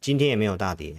[0.00, 0.96] 今天也没有大跌。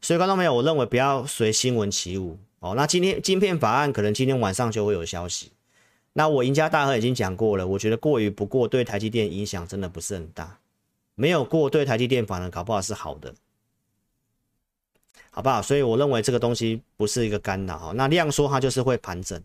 [0.00, 2.38] 所以观众朋友，我认为不要随新闻起舞。
[2.60, 5.52] 哦，那今天晶片法案可能今天晚上就会有消息。
[6.14, 10.58] 那我赢家大亨已经讲过了，我觉得过于不过对台积电影响真的不是很大，
[11.14, 13.32] 没有过对台积电反而搞不好是好的，
[15.30, 15.62] 好不好？
[15.62, 17.92] 所以我认为这个东西不是一个干扰哈。
[17.94, 19.40] 那量说它就是会盘整。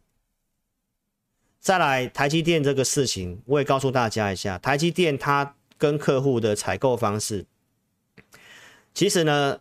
[1.59, 7.45] 再来台积电这个事情，我也告诉大家一下，台积电它跟客户的采购方式，
[8.93, 9.59] 其实呢。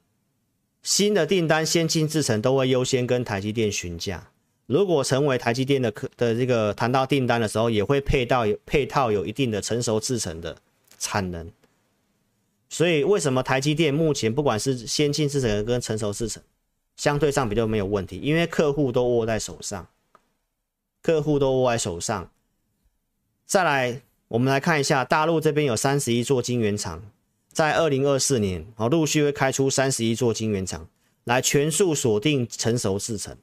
[0.85, 4.31] 新的订单，先进制程都会优先跟台积电询价，
[4.67, 10.57] 如果成为台积电的客的这个谈到订单的时候，也会配到有配套有一定的成熟制程的
[10.99, 11.49] 产能。
[12.69, 16.43] 所以为什么台积电目前不管是先进制程跟成熟制程，
[16.97, 18.19] 相对上比较没有问题？
[18.19, 19.87] 因为客户都握在手上，
[21.01, 22.29] 客户都握在手上。
[23.47, 27.05] 再来，我们来看一下大陆这边有三十一座晶圆厂，
[27.53, 30.89] 在二零二四年哦，陆续会开出三十一座晶圆厂，
[31.25, 33.37] 来全数锁定成熟制程。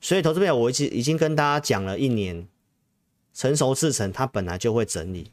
[0.00, 2.48] 所以，投资朋友，我已经已经跟大家讲了一年，
[3.32, 5.30] 成熟制程它本来就会整理，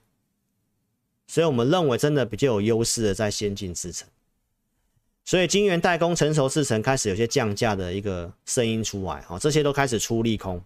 [1.25, 4.07] 所以我们认为真的比较有优势的在先进制程。
[5.25, 10.63] 所以，晶圆代工成熟制程开始有些降价的一个声音出来，好，这些都开始出利空。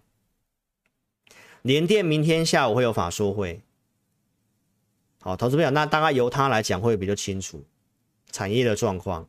[1.62, 3.62] 联电明天下午会有法说会，
[5.24, 7.64] 好，投资朋友，那大概由他来讲会比较清楚
[8.30, 9.26] 产业的状况。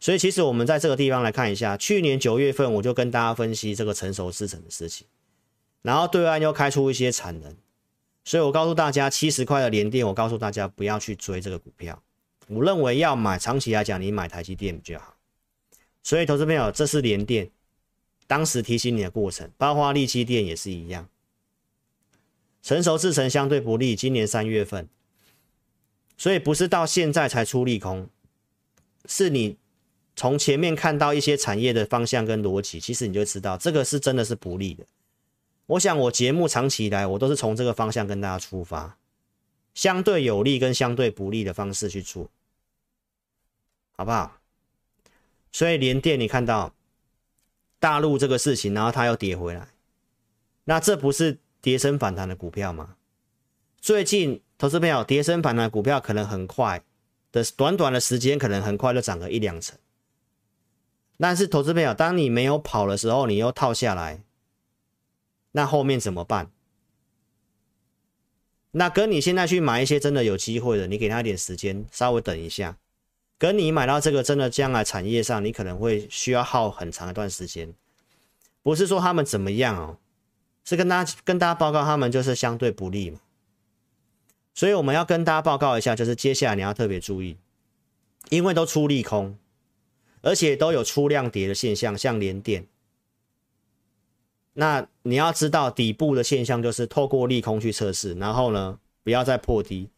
[0.00, 5.06] 所以其实我们在这个地方来看一下，去年九月份我就跟大家分析这个成熟制程的事情，
[5.82, 7.54] 然后对岸又开出一些产能，
[8.24, 12.02] 所以我告诉大家七十块的联电，我告诉大家不要去追这个股票，
[12.48, 15.14] 我认为要买长期来讲，你买台积电比较好。
[16.02, 17.50] 所以投资朋友，这是联电
[18.26, 21.06] 当时提醒你的过程，包括力积电也是一样，
[22.62, 24.88] 成熟制程相对不利，今年三月份，
[26.16, 28.08] 所以不是到现在才出利空，
[29.06, 29.56] 是你。
[30.16, 34.84] 从前面看到一些产业的方向跟逻辑，其实你就知道这个是真的是不利的。
[35.66, 38.96] 我想我节目长期以来我都是从这个方向跟大家出发，
[39.74, 42.30] 相对有利跟相对不利的方式去做，
[43.96, 44.38] 好不好？
[45.50, 46.72] 所以联电你看到
[47.80, 49.66] 大陆这个事情，然后它又跌回来，
[50.62, 52.94] 那这不是跌升反弹的股票吗？
[53.80, 56.82] 最近投资朋友跌升反弹的股票可能很快
[57.32, 59.78] 的短短的时间，可能很快就涨个一两成。
[61.18, 64.22] 但是投资朋友，当你没有跑的时候，你又套下来，
[65.52, 66.50] 那后面怎么办？
[68.72, 72.76] 那跟你现在去买一些真的有机会的，你给他一点时间，稍微等一下。
[73.38, 77.72] 跟你买到这个真的将来产业上，你可能会需要耗很长一段时间。
[78.62, 79.98] 不是说他们怎么样哦，
[80.64, 83.20] 是跟大家跟大家报告，他们就是相对不利嘛。
[84.54, 87.36] 所以我们要跟大家报告一下，就是接下来你要特别注意，
[88.30, 89.36] 因为都出利空。
[90.26, 92.66] 而且都有出量跌的现象，像联电。
[94.54, 99.90] 那你要知道底部的现象就是透过利空去测试，然后呢不要再破低。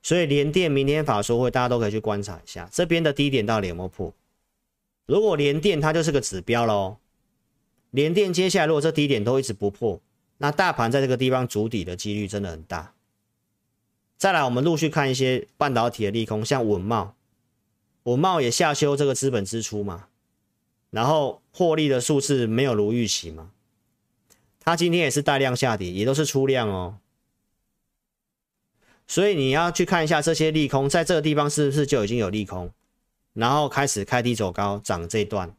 [0.00, 4.14] 所以联电明天法说会大家都可以去观察一下这边的低点到底有没有破。
[5.04, 6.96] 如果联电它就是个指标喽，
[7.90, 10.00] 联电接下来如果这低点都一直不破，
[10.38, 12.93] 那大盘在这个地方筑底的几率真的很大。
[14.16, 17.10] 再来，我们陆续看一些半导体的利空，像稳懋。
[18.04, 20.08] 稳懋也下修这个资本支出嘛，
[20.90, 23.50] 然后获利的数字没有如预期嘛，
[24.60, 26.98] 它今天也是带量下跌，也都是出量哦，
[29.06, 32.70] 所以你要去看一下这些利空，在这个地方是不是就已经有利空，
[33.32, 35.56] 然后开始开低走高涨这一段，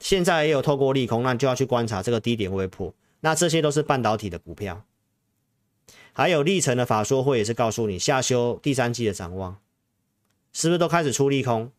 [0.00, 4.82] 现在也有透过利空，那就要去观察这个低点会不会破，那这些都是半导体的股票，
[6.16, 9.58] 还有力成的法说会也是告诉你下修第三季的展望。
[10.50, 11.70] 是不是都开始出利空？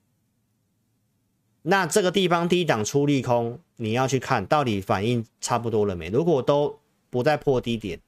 [1.64, 6.10] 那这个地方低档出利空，你要去看到底反应差不多了没？
[6.10, 8.00] 如果都不再破低点，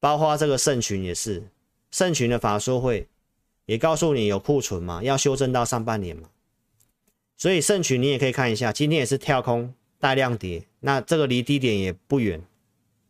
[0.00, 1.50] 包括这个圣群也是，
[1.90, 3.06] 圣群的法说会
[3.66, 6.30] 也告诉你有库存嘛，要修正到上半年嘛。
[7.36, 12.42] 所以圣群你也可以看一下，今天也是跳空带量跌，那这个离低点也不远，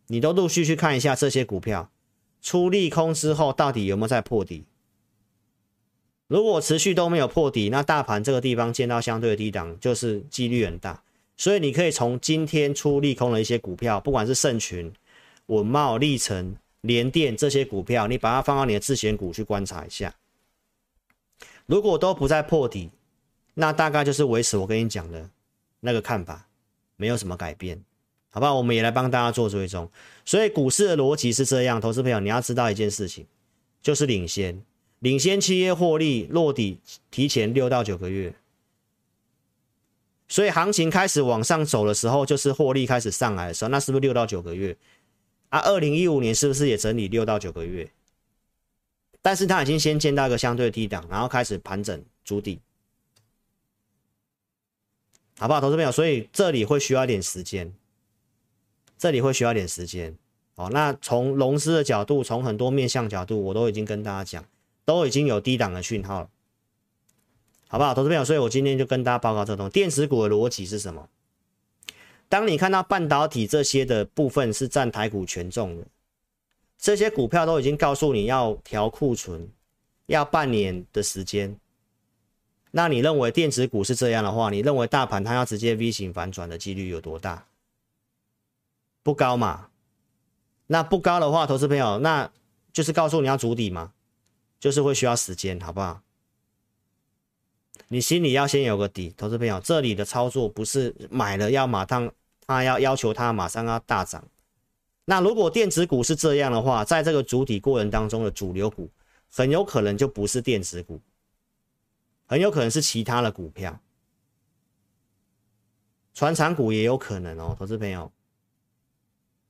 [0.07, 1.91] 你都陆续去看一下这些股票
[2.41, 4.65] 出利空之后，到底有没有再破底？
[6.27, 11.03] 如果持续都没有破底，那大盘这个地方见到相对的低档，就是几率很大。
[11.37, 14.91] 所以你可以从今天出利空的一些股票，不管是盛群、
[15.47, 20.15] 稳茂、力成、联电这些股票，你把它放到你的自选股去观察一下。
[21.65, 22.89] 如果都不再破底，
[23.55, 25.29] 那大概就是维持我跟你讲的
[25.79, 26.47] 那个看法，
[26.95, 27.83] 没有什么改变，
[28.35, 28.53] 好不好？
[28.53, 29.89] 我们也来帮大家做追踪。
[30.25, 33.25] 所以股市的逻辑是这样，投资朋友你要知道一件事情，
[33.81, 34.61] 就是领先。
[34.99, 38.35] 领先企业获利落底提前六到九个月，
[40.27, 44.75] 所以行情开始往上走的时候，就是获利开始上来的时候，那是不是六到九个月？
[45.47, 47.89] 啊，二零一五年是不是也整理六到九个月？
[49.21, 52.59] 但是它已经先见到一个相对低档，然后开始盘整筑底，
[55.37, 55.91] 好不好，投资朋友？
[55.91, 57.71] 所以这里会需要一点时间，
[58.97, 60.15] 这里会需要一点时间。
[60.55, 64.45] 好，那从融资的角度，从很多面向角度，我都已经跟大家讲。
[64.85, 66.29] 都已经有低档的讯号了，
[67.67, 68.23] 好不好，投资朋友？
[68.23, 69.71] 所以我今天就跟大家报告这东西。
[69.71, 71.09] 电子股的逻辑是什么？
[72.29, 75.87] 当你看到半导体这些的部分是占台股权重的，
[76.77, 79.49] 这些股票都已经告诉你要调库存，
[80.05, 81.57] 要半年的时间。
[82.69, 87.43] 那你认为电子股是这样的话，你认为大盘它要直接 V 型反转的几率有多大？
[89.05, 89.69] 不高嘛。
[90.65, 92.31] 那不高的话，投资朋友，那
[92.73, 93.93] 就是告诉你要筑底嘛，
[94.59, 96.01] 就是会需要时间，好不好？
[97.89, 102.11] 你心里要先有个底，投资朋友，这里的操作不是买了要马上，
[102.47, 104.27] 他要要求他马上要大涨。
[105.05, 108.89] 那如果电子股是这样的话，在这个筑底过程当中的主流股，
[109.31, 110.99] 很有可能就不是电子股。
[112.25, 113.79] 很有可能是其他的股票，
[116.15, 118.11] 传产股也有可能哦，投资朋友。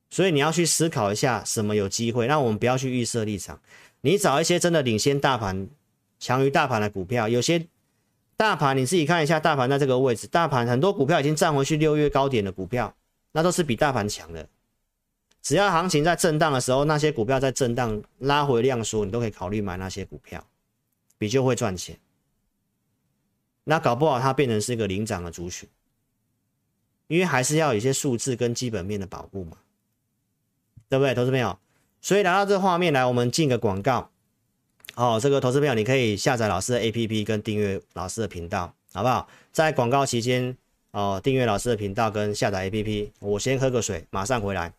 [0.09, 2.27] 所以你要去思考一下什么有机会。
[2.27, 3.61] 那我们不要去预设立场，
[4.01, 5.67] 你找一些真的领先大盘、
[6.19, 7.27] 强于大盘的股票。
[7.27, 7.67] 有些
[8.37, 12.95] 大盘你自己看一下，大盘在这个位置，大盘很多股票已经站回去六月高点的股票，
[13.31, 14.47] 那都是比大盘强的。
[15.41, 20.43] 只要行情在震荡的时候，那些股票在震荡拉回量缩，你都可以考虑买那些股票，
[21.17, 21.99] 比较会赚钱。
[23.63, 25.69] 那搞不好它变成是一个领涨的族群，
[27.07, 29.57] 因为还是要有一些数字跟基本面的保护嘛，
[30.95, 31.57] 对不对，投资朋友？
[32.01, 34.09] 所以来到这画面来，我们进个广告。
[34.95, 39.27] 哦，这个投资朋友你可以下载老师的 APP 跟订阅老师的频道，好不好？
[39.51, 40.55] 在广告期间
[40.91, 43.09] 哦，订阅老师的频道跟下载 APP。
[43.19, 44.71] 我先喝个水，马上回来。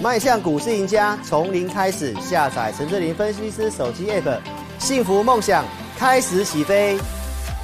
[0.00, 4.40] 迈向股市赢家，从零开始，下载陈志霖分析师手机 APP，
[4.78, 5.62] 幸福梦想
[5.98, 6.98] 开始起飞。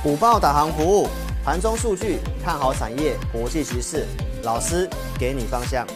[0.04, 1.08] 午报导航服务，
[1.42, 4.04] 盘中数据，看好产业，国际局势，
[4.42, 4.86] 老师
[5.18, 5.86] 给你方向。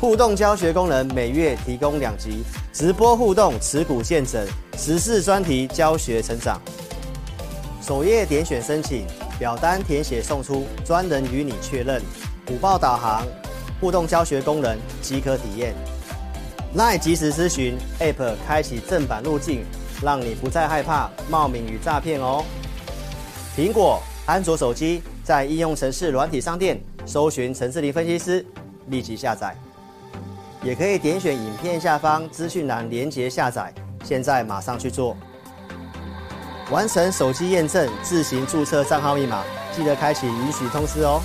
[0.00, 2.42] 互动教学功能，每月提供两集
[2.72, 4.42] 直播互动，持股见证，
[4.78, 6.58] 时事专题教学成长。
[7.82, 9.04] 首页点选申请，
[9.38, 12.00] 表单填写送出，专人与你确认。
[12.50, 13.26] 午报导航，
[13.78, 15.74] 互动教学功能即可体验。
[16.74, 19.66] LINE 即时咨询，App 开启正版路径，
[20.02, 22.42] 让你不再害怕冒名与诈骗哦。
[23.54, 28.46] 苹果、安卓手机在应用程式软体商店搜寻陈志林分析师，
[28.86, 29.54] 立即下载。
[30.62, 33.72] 也可以点选影片下方资讯栏连结下载，
[34.04, 35.16] 现在马上去做。
[36.70, 39.42] 完成手机验证，自行注册账号密码，
[39.74, 41.22] 记得开启允许通知哦。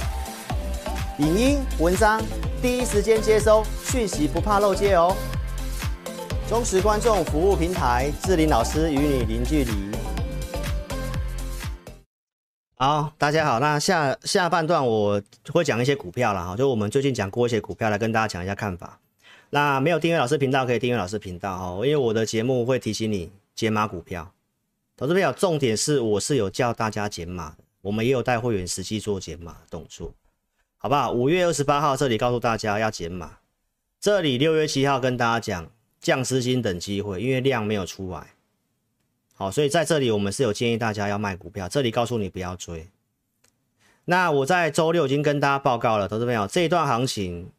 [1.20, 2.22] 影音、文章
[2.62, 5.14] 第一时间接收讯息，不怕漏接哦。
[6.48, 9.92] 忠实观众服务平台，志霖老师与你零距离。
[12.78, 13.60] 好，大家好。
[13.60, 15.22] 那下下半段我
[15.52, 18.98] 会讲一些股票了哈，就我们最近讲过一些股票，来跟大家讲一下看法。
[19.50, 24.32] 那没有订阅老师频道可以订阅老师频道哦，因为我的节目会提醒你减码股票。
[24.98, 30.14] 投资朋友，重点是我是有叫大家减码的，我们也有带会员实际做减码动作，
[30.78, 31.12] 好不好？
[31.12, 33.40] 五月二十八号这里告诉大家要减码，
[34.00, 38.28] 这里六月七号跟大家讲降资金等机会，因为量没有出来。
[39.34, 42.88] 好，所以在这里我们是有建议大家要卖股票，这里告诉你不要追。
[44.06, 47.50] 那我在周六已经跟大家报告了，投资朋友，这一段行情，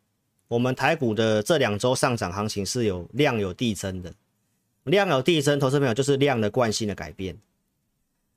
[0.49, 4.15] 我们台股的这两周上涨行情是有量有递增的，
[4.85, 7.37] 量有递增，投资朋友就是量的惯性的改变。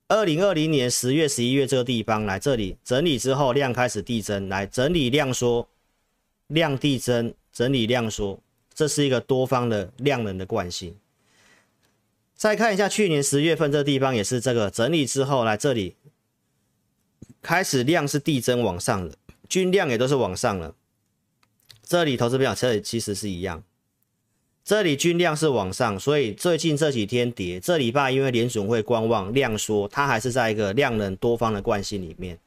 [0.07, 5.68] 二零二零年十月、十一月这个地方来这里整理之后，量开始递增，来整理量缩，
[6.47, 8.39] 量递增，整理量缩，
[8.74, 10.95] 这是一个多方的量能的惯性。
[12.34, 15.95] 再看一下去年十月份这个地方也是这个整理之后来这里
[17.41, 19.14] 开始量是递增往上了，
[19.47, 20.74] 均量也都是往上了。
[21.89, 23.63] 这里投资表这里其实是一样，
[24.63, 32.37] 这里均量是往上，所以最近这几天跌，这礼拜因为联准会观望量缩，它还是在一个量能多方的惯性里面，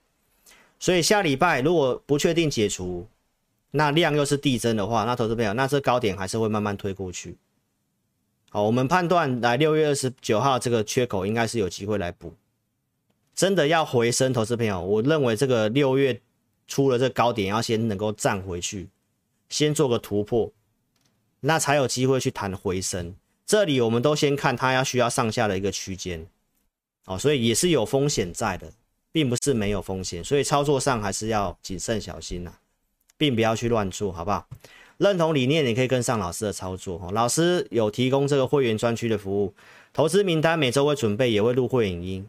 [0.79, 3.05] 所以下礼拜如果不确定解除，
[3.73, 7.37] 那量又是递增的话，那投资朋友那这高点还是会慢慢推过去。
[8.49, 12.33] 好，我们判断来六月二十九号这个缺口应该是有机会来补，
[13.35, 16.21] 真的要回升，投资朋友，我认为这个六月
[16.69, 18.89] 初的这高点要先能够站回去，
[19.53, 20.51] 先做个突破，
[21.41, 23.15] 那才有机会去谈回升。
[23.45, 26.27] 这里我们都先看它要需要上下的一个区间，
[27.05, 28.73] 哦，所以也是有风险在的，
[29.13, 32.55] 并不是没有风险，所以操作上还是要谨慎小心呐、
[33.19, 34.49] 并不要去乱做，好不好？
[34.97, 37.11] 认同理念，你可以跟上老师的操作哈。
[37.13, 39.53] 老师有提供这个会员专区的服务，
[39.93, 42.27] 投资名单每周会准备，也会录会影音。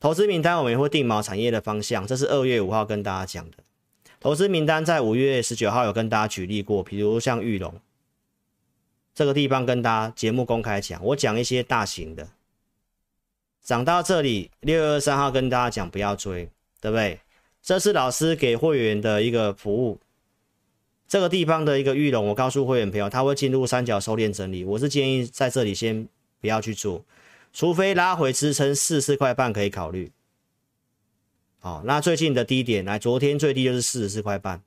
[0.00, 3.56] 投资名单我们也会定锚产业的方向，这是二月五号跟大家讲的。
[4.20, 7.80] 投资名单在五月十九号有跟大家举例过，比如像玉龙
[9.14, 12.28] 这个地方跟大家节目公开讲，我讲一些大型的
[13.62, 16.48] 涨到这里，六月二十三号跟大家讲不要追，
[16.80, 17.20] 对不对？
[17.62, 20.00] 这是老师给会员的一个服务。
[21.06, 24.64] 这个地方的一个玉龙，我告诉会员朋友，他会进入三角收敛整理。
[24.64, 26.08] 我是建议在这里先
[26.40, 27.04] 不要去做，
[27.52, 30.10] 除非拉回支撑四四块半可以考虑。
[31.60, 34.62] 好，那最近的低点来，昨天最低就是四十四块半，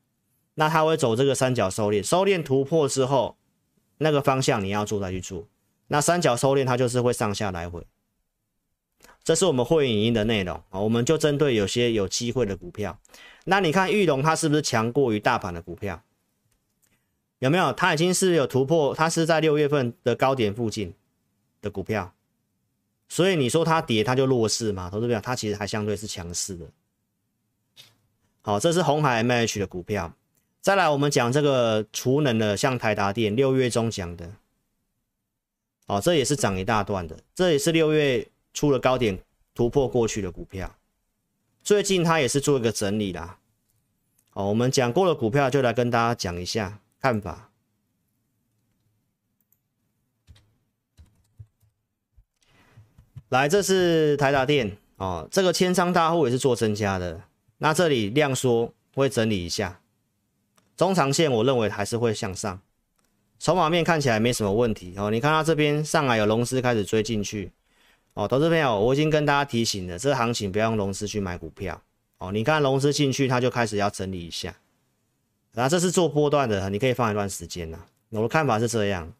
[0.56, 3.38] 那它会走这个三角收敛，收敛突破之后，
[3.98, 5.48] 那个方向你要做再去做。
[5.88, 7.86] 那三角收敛它就是会上下来回。
[9.24, 13.00] 这是我们会影音的内容啊，我们就针对有些有机会的股票。
[13.46, 16.04] 那你看玉龙它是不是强过于大盘的股票？
[17.39, 17.72] 有没有？
[17.74, 20.94] 它已经是有突破，它是在六月份的高点附近
[21.62, 22.14] 的股票，
[23.10, 24.89] 所以你说它跌，它就弱势嘛？
[24.89, 26.66] 投资者它其实还相对是强势的。
[28.44, 30.14] 好，这是红海 MH 的股票。
[30.62, 34.32] 再来，我们讲这个储能的，像台达电，六月中讲的，
[35.88, 39.20] 哦，这也是涨一大段的，这也是六月出了高点
[39.54, 40.76] 突破过去的股票，
[41.64, 43.38] 最近它也是做一个整理啦。
[44.30, 46.80] 好，我们讲过的股票，就来跟大家讲一下。
[47.00, 47.50] 看法，
[53.30, 57.22] 来，这是台达电哦，这个千仓大户也是做增加的。
[57.64, 59.80] 那这里量缩会整理一下，
[60.76, 62.59] 中长线我认为还是会向上，
[63.38, 65.12] 筹码面看起来没什么问题哦。
[65.12, 67.51] 你看它这边上来有融资开始追进去
[68.16, 71.80] 哦，投资朋友，我已经跟大家提醒了，这行情不要用融资去买股票
[72.18, 72.32] 哦。
[72.32, 74.57] 你看融资进去，它就开始要整理一下。
[75.53, 77.78] 然后这是做波段的，你可以放一段时间呐。
[78.09, 79.14] 我的看法是这样。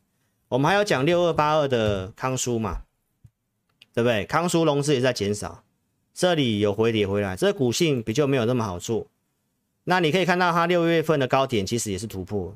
[0.47, 2.81] 我们还要讲六二八二的康舒嘛，
[3.93, 4.25] 对不对？
[4.25, 5.63] 康舒融资也在减少，
[6.22, 9.07] 这里有回跌回来，这股性比较没有那么好做。
[9.86, 12.55] 那你可以看到它六月份的高点其实也是突破，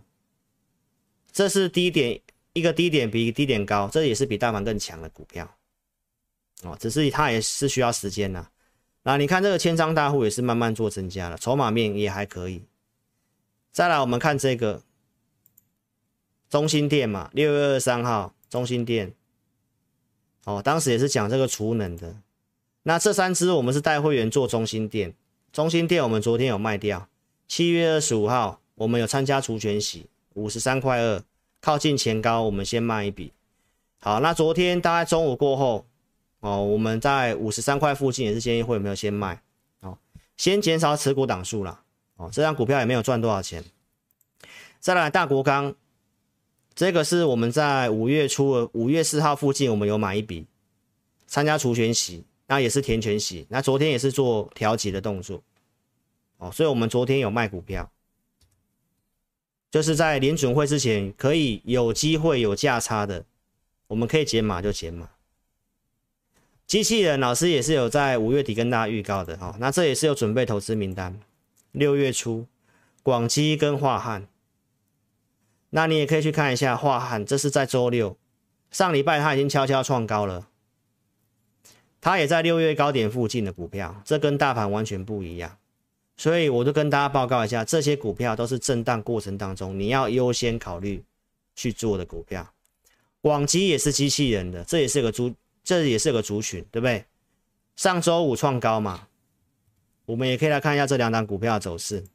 [1.31, 2.21] 这是低点，
[2.53, 5.49] 一个低点比低点高，这也是比大盘更强的股票。
[6.61, 8.47] 哦，只是它也是需要时间呐。
[9.01, 12.61] 那你看这个千张大户也是慢慢做增加了，筹码面也还可以。
[13.71, 14.83] 再来，我们看这个
[16.51, 19.11] 中心店嘛，六月二十三号，中心店，
[20.43, 22.15] 哦，当时也是讲这个储能的。
[22.87, 25.15] 那这三支我们是带会员做中心店，
[25.51, 27.07] 中心店我们昨天有卖掉。
[27.47, 30.05] 七月二十五号，我们有参加除权息，
[30.35, 31.23] 五十三块二，
[31.59, 33.33] 靠近前高，我们先卖一笔。
[33.97, 35.87] 好，那昨天大概中午过后，
[36.41, 39.41] 哦，我们在五十三块附近也是建议会有没有先卖，
[39.79, 39.97] 哦，
[40.37, 41.81] 先减少持股档数啦。
[42.17, 43.63] 哦，这张股票也没有赚多少钱。
[44.79, 45.73] 再来大国钢，
[46.75, 50.45] 这个是我们在五月初，五月四号附近，我们有买一笔，
[51.25, 53.45] 参加除权息，那也是填全息。
[53.49, 55.43] 那昨天也是做调节的动作。
[56.37, 57.89] 哦，所以我们昨天有卖股票，
[59.71, 63.25] 就是在联准会之前可以有机会有价差的，
[63.87, 65.11] 我们可以减码就减码。
[66.67, 71.19] 机器人老师也是有在五月底跟大家预告的哈，那这也是有准备投资名单。
[71.71, 72.47] 六月初，
[73.03, 74.27] 广基跟华汉，
[75.69, 78.17] 那你也可以去看一下华汉，这是在周六，
[78.71, 80.47] 上礼拜他已经悄悄创高了，
[82.05, 85.57] 它也在六月高点附近的股票，这跟大盘完全不一样，
[86.15, 91.03] 所以我就跟大家报告一下，这些股票都是震荡过程当中你要优先考虑
[91.55, 92.47] 去做的股票。
[93.21, 95.33] 广基也是机器人的，这也是个族，
[95.63, 97.03] 这也是个族群，对不对？
[97.75, 99.07] 上周五创高嘛。
[100.05, 102.05] 我们也可以来看一下这两档股票的走势。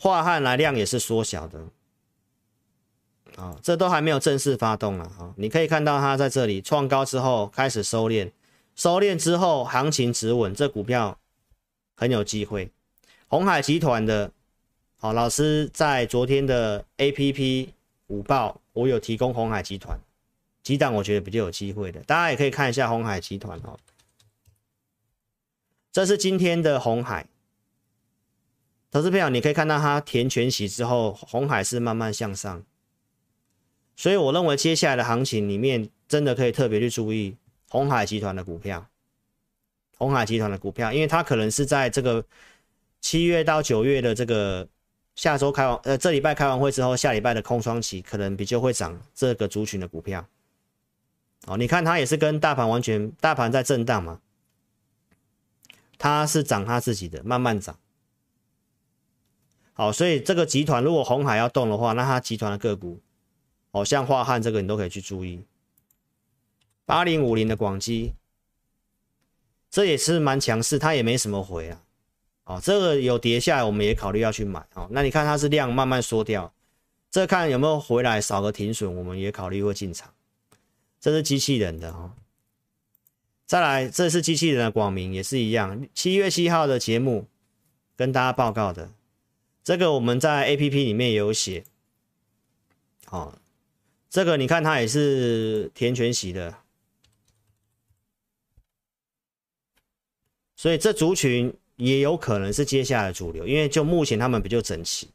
[0.00, 1.64] 樺汉来量也是缩小的，
[3.38, 5.32] 啊，这都还没有正式发动了啊！
[5.36, 8.32] 你可以看到它在这里创高之后开始收敛，
[8.74, 11.16] 收敛之后行情止稳，这股票
[11.96, 12.72] 很有机会。
[13.28, 14.32] 鸿海集团的，
[14.96, 17.68] 好，老师在昨天的 APP
[18.08, 19.96] 午报，我有提供鸿海集团。
[20.64, 23.78] 几档我觉得比较有机会的，大家也可以看一下鸿海集团哦。
[25.92, 27.26] 这是今天的红海，
[28.90, 32.62] 投资朋友，你可以看到它填全息之后，红海是慢慢向上，
[33.98, 37.36] 所以我认为接下来的行情里面，真的可以特别去注意
[37.68, 38.86] 鸿海集团的股票。
[39.96, 42.24] 鸿海集团的股票，因为它可能是在这个
[43.00, 44.68] 七月到九月的这个
[45.16, 50.24] 下周开完，呃，这礼拜开完会之后，下礼拜的空窗期可能比较会涨这个族群的股票。
[51.46, 54.20] 哦，你看它也是跟大盘完全，大盘在震荡嘛，
[55.98, 57.76] 它是涨它自己的，慢慢涨。
[59.72, 63.00] 好，所以这个集团如果红海要动的话，那它集团的个股，
[63.70, 65.42] 哦，像樺汉这个你都可以去注意。
[66.84, 68.14] 八零五零的广基，
[69.70, 71.82] 这也是蛮强势，它也没什么回啊。
[72.44, 74.66] 哦，这个有跌下来，我们也考虑要去买。
[74.74, 76.50] 哦，那你看它是量慢慢缩掉，
[77.10, 80.14] 这看有没有回来，少个停损，我们也考虑会进场。
[80.98, 82.16] 这是机器人的哈，
[83.44, 87.26] 再来，这是机器人的广明也是一样，七月七号的节目
[87.94, 88.90] 跟大家报告的，
[89.62, 91.64] 这个我们在 APP 里面有写。
[93.10, 93.38] 哦，
[94.10, 96.58] 这个你看它也是填全息的，
[100.56, 105.10] 所以这族群也有可能是接下来的主流，因为就目前他们比较整齐，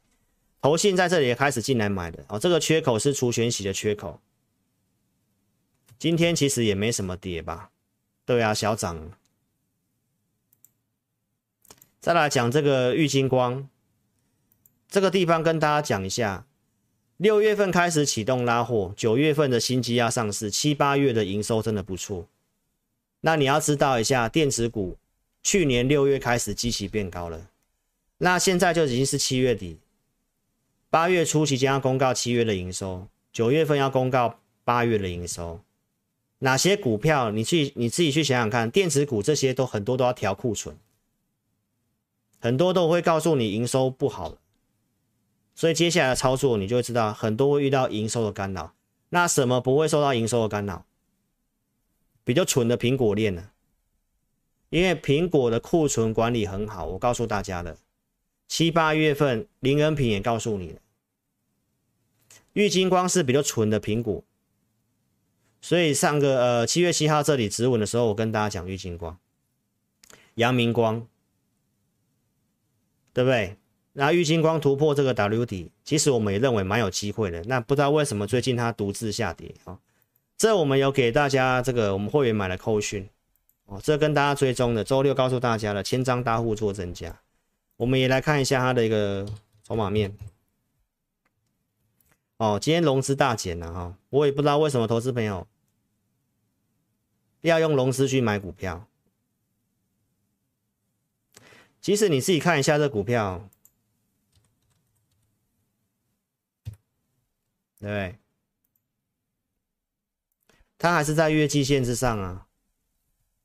[0.60, 4.20] 投信在这里也开始进来买的哦，这个缺口是除全息的缺口，
[5.98, 7.70] 今天其实也没什么跌吧。
[8.24, 9.12] 对啊，小涨。
[12.00, 13.68] 再来讲这个玉金光，
[14.88, 16.46] 这个地方跟大家讲一下，
[17.16, 22.26] 六月份开始启动拉货，九月份的新机要上市，七八月的营收真的不错。
[23.20, 24.96] 那你要知道一下，电子股
[25.42, 27.48] 去年六月开始基期变高了，
[28.18, 29.78] 那现在就已经是七月底，
[30.90, 35.60] 八月初即将要公告七月的营收，九月份要公告八月的营收。
[36.40, 40.76] 哪些股票你去你自己去想想看，电子股这些都很多都要调库存，
[42.40, 44.36] 很多都会告诉你营收不好，
[45.54, 48.74] 所以接下来的操作你就会知道，很多会遇到营收的干扰。
[49.10, 50.84] 那什么不会受到营收的干扰？
[52.24, 53.50] 比较纯的苹果链呢？
[54.70, 57.76] 因为苹果的库存管理很好，我告诉大家的，
[58.48, 60.80] 七八月份林恩平也告诉你了，
[62.54, 64.24] 玉金光是比较纯的苹果。
[65.60, 69.16] 所以上个呃七月七号这里止稳的时候，我跟大家讲玉金光、
[70.34, 71.06] 阳明光，
[73.12, 73.56] 对不对？
[73.94, 77.40] 那玉晶光突破这个 W 底，其实我们也认为蛮有机会的。
[77.44, 79.78] 那不知道为什么最近它独自下跌啊？
[80.36, 83.08] 这我们有给大家这个我们会员买了扣讯
[83.66, 87.20] 哦，这跟大家追踪的，周六告诉大家了，千张大户做增加。
[87.76, 89.26] 我们也来看一下它的一个
[89.62, 90.16] 筹码面。
[92.36, 95.46] 哦，今天融资大减了哈，我也不知道为什么投资朋友。
[97.42, 98.88] 要用融资去买股票，
[101.78, 103.46] 其实你自己看一下这股票，
[107.88, 108.18] 对？
[110.78, 112.46] 它还是在月季线之上啊，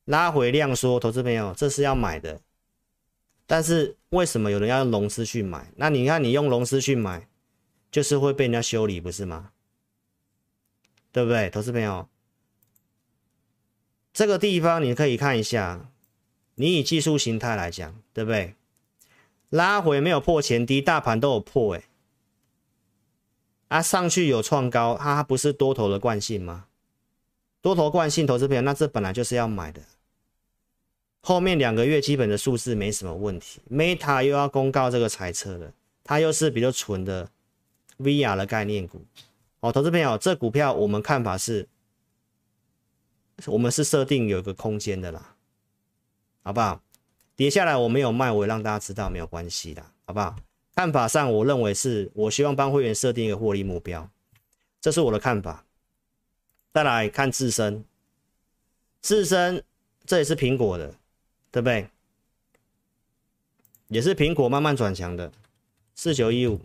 [0.06, 2.42] 拉回量缩，投资朋友，这是要买的。
[3.46, 5.72] 但是为什么有人要用融资去买？
[5.78, 7.28] 那你看你用融资去买，
[7.90, 9.52] 就是会被人家修理，不是吗？
[11.12, 12.08] 对不对，投资朋友？
[14.14, 15.90] 这个地方你可以看一下，
[16.56, 18.56] 你以技术形态来讲，对不对？
[19.50, 21.89] 拉回没有破前低，大盘都有破，哎，
[23.70, 26.66] 啊，上去有创高，它不是多头的惯性吗？
[27.62, 29.82] 多头惯性投资朋友，那这本来就是要买的。
[31.22, 37.30] 后面两个月基本的数字没什么问题，Meta 又要公告这个财测了，它又是比较纯的
[37.98, 39.02] VR 的概念股，
[39.62, 41.68] 哦，投资朋友，这股票我们看法是。
[43.46, 45.34] 我们是设定有一个空间的啦，
[46.44, 46.82] 好不好？
[47.38, 50.36] 跌下来我没有卖，我也让大家知道没有关系的，好不好？
[50.80, 54.10] 看法上，我认为是我希望帮会员设定一个获利目标，
[54.80, 55.66] 这是我的看法。
[56.74, 57.84] 再来看自身，
[59.02, 59.62] 自身
[60.06, 60.96] 这也是苹果的，
[61.52, 61.90] 对不对？
[63.90, 65.30] 也是苹果慢慢转强的，
[65.96, 66.62] 四九一五，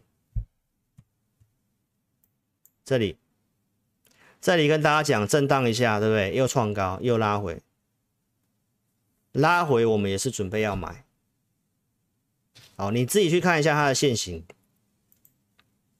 [2.84, 3.16] 这里。
[4.40, 6.32] 这里跟大家讲，震荡一下，对不对？
[6.36, 7.60] 又创高，又拉回，
[9.32, 11.03] 拉回我们也是准备要买。
[12.76, 14.44] 好，你自己去看一下它的线型，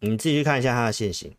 [0.01, 1.35] 你自己去看一下它的线型，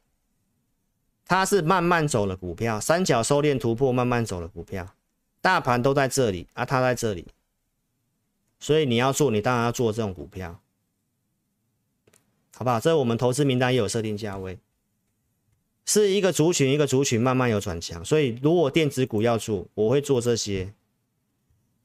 [1.25, 4.95] 它是慢慢走的股票，三角收敛突破，慢慢走的股票，
[5.41, 7.27] 大盘都在这里啊，它在这里，
[8.59, 10.61] 所以你要做，你当然要做这种股票，
[12.55, 12.79] 好不好？
[12.79, 14.57] 这我们投资名单也有设定价位。
[15.87, 20.73] 是一个族群，一个族群慢慢有转强，所以如果电子股要做，我会做这些。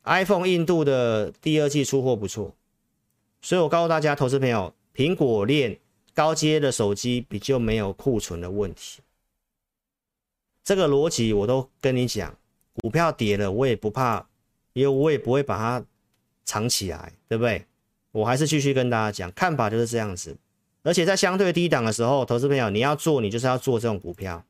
[0.05, 2.57] iPhone 印度的第二季出货不错，
[3.43, 5.79] 所以我告诉大家，投资朋友，苹果链
[6.15, 9.01] 高阶的手机比较没有库存的问题。
[10.63, 12.37] 这个逻辑我都跟你讲，
[12.75, 14.29] 股票跌了我也不怕，
[14.75, 15.85] 因为我也不会把它
[16.45, 17.65] 藏起来，对不对？
[18.13, 20.37] 我还是继续跟大家讲，看法就是这样子。
[20.83, 24.45] 而且在相对低档的时候，投资朋友你要做，你就是要做这种股票。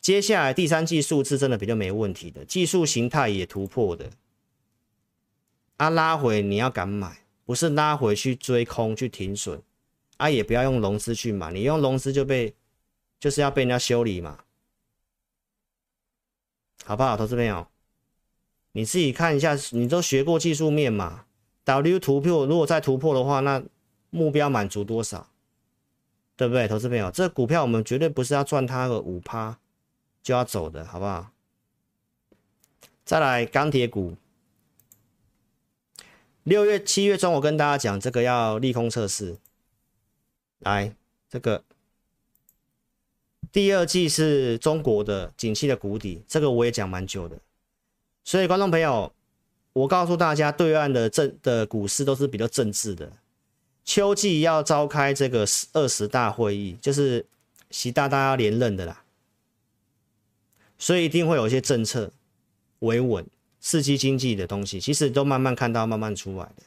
[0.00, 4.10] 接下来第三季数字真的比较没问题的，技术形态也突破的。
[5.76, 7.19] 啊，拉回你要敢买，
[7.50, 9.60] 不是拉回去追空去停损。
[10.18, 12.54] 啊，也不要用融资去买，你用融资就被
[13.18, 14.44] 就是要被人家修理嘛，
[16.84, 17.16] 好不好？
[17.16, 17.66] 投资朋友，
[18.70, 21.24] 你自己看一下，你都学过技术面嘛
[21.64, 23.60] ？W 突破，如果再突破的话，那
[24.10, 25.28] 目标满足多少？
[26.36, 27.10] 对不对，投资朋友？
[27.10, 29.58] 这股票我们绝对不是要赚它个五趴
[30.22, 31.32] 就要走的，好不好？
[33.04, 34.16] 再来钢铁股，
[36.44, 39.36] 六月七月中我跟大家讲这个要利空测试，
[40.60, 40.94] 来
[41.28, 41.64] 这个。
[43.52, 47.36] 第二季是中国的景气的谷底，这个我也讲蛮久的，
[48.22, 49.12] 所以观众朋友，
[49.72, 53.10] 我告诉大家，对岸的政的股市都是比较政治的。
[53.84, 57.26] 秋季要召开这个二十大会议，就是
[57.70, 59.02] 习大大要连任的啦，
[60.78, 62.12] 所以一定会有一些政策
[62.78, 63.26] 维稳、
[63.60, 66.62] 刺激经济的东西，其实都慢慢看到、慢慢出来的。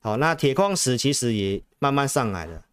[0.00, 2.64] 好，那铁矿石其实也慢慢上来了，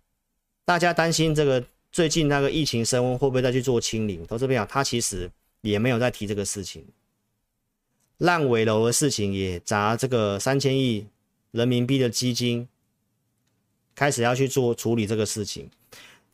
[0.64, 4.26] 大家担心这个最近那个疫情升温会不会再去做清零？
[4.28, 5.30] 投资朋友，他其实
[5.62, 6.86] 也没有在提这个事情，
[8.20, 11.08] 烂尾楼的事情也砸这个三千亿
[11.52, 12.68] 人民币的基金。
[13.96, 15.70] 开始要去做处理这个事情，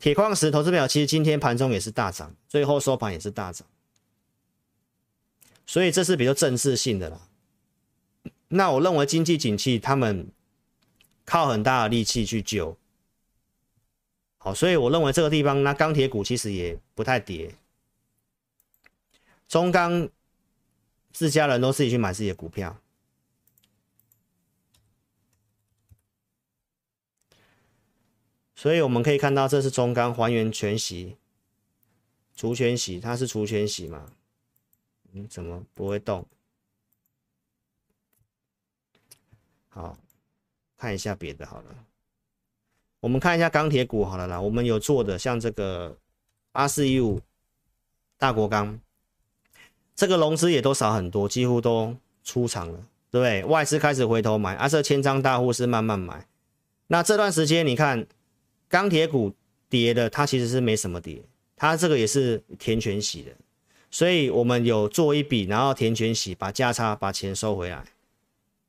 [0.00, 3.64] 铁矿石投资表其实今天盘中也是大涨，最后收盘也是大涨，
[5.66, 7.28] 所以这是比较正式性的啦。
[8.48, 10.30] 那我认为经济景气他们
[11.24, 12.76] 靠很大的力气去救，
[14.36, 17.54] 好，所以我认为这个地方那钢铁股其实也不太跌，
[19.48, 20.08] 中钢
[21.12, 22.78] 自家人都自己去买自己的股票。
[28.54, 31.16] 所以我们可以看到，这是中钢还原全息，
[32.36, 34.12] 除全息，它是除全息嘛？
[35.12, 36.26] 你，怎么不会动？
[39.68, 39.96] 好，
[40.76, 41.74] 看一下别的好了。
[43.00, 44.40] 我们看一下钢铁股好了啦。
[44.40, 45.96] 我们有做的，像这个
[46.50, 47.20] 八四一五
[48.18, 48.80] 大国钢，
[49.94, 53.44] 这个融资也都少很多，几乎都出场了，对？
[53.44, 56.26] 外资开始回头买，啊，这千张大户是慢慢买。
[56.88, 58.06] 那这段时间你看。
[58.68, 59.34] 钢铁股
[59.68, 61.22] 跌的，它其实是没什么跌，
[61.56, 63.30] 它这个也是填全息的，
[63.92, 67.84] 所以我们有做一笔，然后填全息，把价差把钱收回来，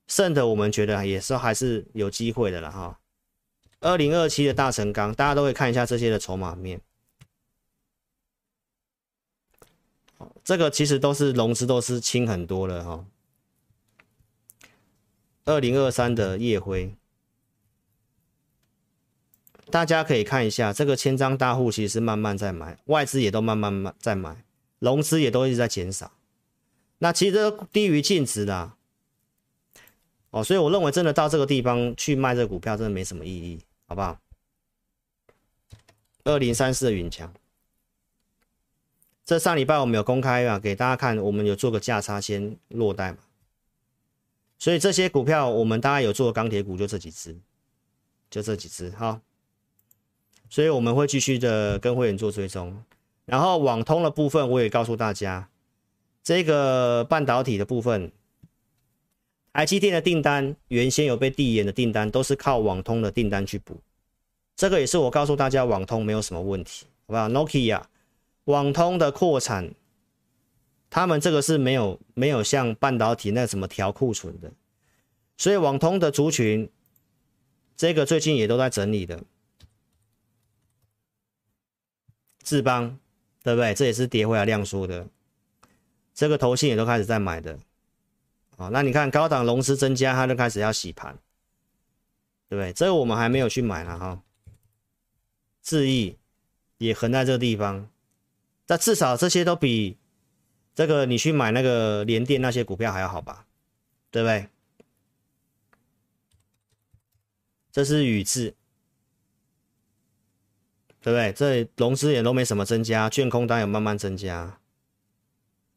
[0.06, 3.00] 剩的我们觉得也是还是有机会的了哈。
[3.80, 6.82] 二零二七的大成钢，大家都会看一下这些的筹码面，
[10.44, 13.06] 这个其实都是融资都是轻很多了哈。
[15.46, 16.94] 二零二三的夜辉。
[19.72, 24.44] 大家可以看一下，这个千张大户其实是慢慢在买，外资也都慢慢在买，
[24.84, 26.12] 融资也都一直在减少。
[26.98, 28.74] 那其实都低于净值的，
[30.30, 34.20] 哦，所以我认为真的到这个地方去卖这个股票，真的没什么意义，好不好？
[36.26, 37.34] 二零三四的云强，
[39.26, 43.20] 这上礼拜我们有公开啊，给大家看，我们有做个价差先落袋嘛。
[44.58, 47.38] 所以这些股票我们大概有做钢铁股，就这几只，
[48.30, 49.20] 就这几只，好。
[50.50, 52.82] 所以我们会继续的跟会员做追踪，
[53.26, 55.50] 然后网通的部分我也告诉大家，
[56.22, 58.12] 这个半导体的部分，
[59.54, 63.82] 台积电的订单原先有被递延的订单，都是靠网通的订单去补，
[64.56, 67.84] 这个也是我告诉大家网通没有什么问题，好不好？Nokia
[68.46, 69.74] 网通的扩产，
[70.90, 74.52] 他们这个是没有没有像半导体那什么调库存的，
[75.38, 76.70] 所以网通的族群，
[77.78, 79.24] 这个最近也都在整理的。
[82.44, 83.00] 智邦，
[83.44, 83.74] 对不对？
[83.74, 85.06] 这也是跌回来量缩的，
[86.14, 87.60] 这个头信也都开始在买的，
[88.58, 91.14] 好，那你看高档融资增加，它就开始要洗盘，
[92.48, 92.72] 对不对？
[92.72, 94.24] 这个我们还没有去买了哈，
[95.62, 96.18] 智易
[96.78, 97.90] 也横在这个地方，
[98.66, 99.98] 但至少这些都比
[100.74, 103.46] 这个你去买那个联电那些股票还要好吧？
[104.10, 104.48] 对不对？
[107.72, 108.56] 这是宇智。
[111.04, 111.34] 对不对？
[111.34, 114.58] 这融资也都没什么增加，券空单也慢慢增加。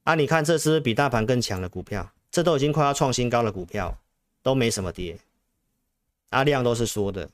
[0.05, 2.13] 啊，你看这是不是比大盘更强的股票？
[2.31, 3.99] 这都已经快要创新高的股票，
[4.41, 5.19] 都没什么跌，
[6.31, 7.29] 啊，量都是缩的。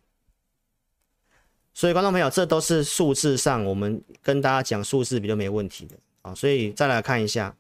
[1.75, 6.35] 所以观众朋友，这都是数字上，我们跟大家讲数字比较没问题的啊。
[6.35, 7.55] 所以再来看一下，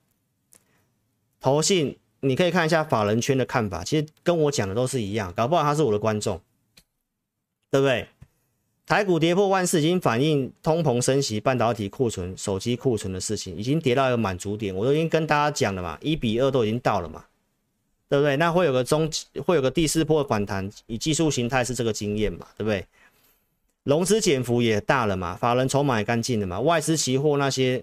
[1.40, 6.40] 投信，你可以看一下法人圈的看法，其实跟我讲的都是一样，搞不好他是我的观众，
[7.70, 8.08] 对不对？
[8.92, 14.76] 台股跌破万四，已经反映通膨升息、半导体库存、手机库存的事情，已经跌到一个满足点。
[14.76, 17.24] 我都已经跟大家讲了嘛，一比二都已经到了嘛，
[18.06, 18.36] 对不对？
[18.36, 19.10] 那会有个中，
[19.46, 22.84] 会有个第四波的反弹，以技术形态是这个经验嘛，对不对？
[23.84, 27.82] 融资减幅也大了嘛，法人筹码也干净了嘛，外资期货那些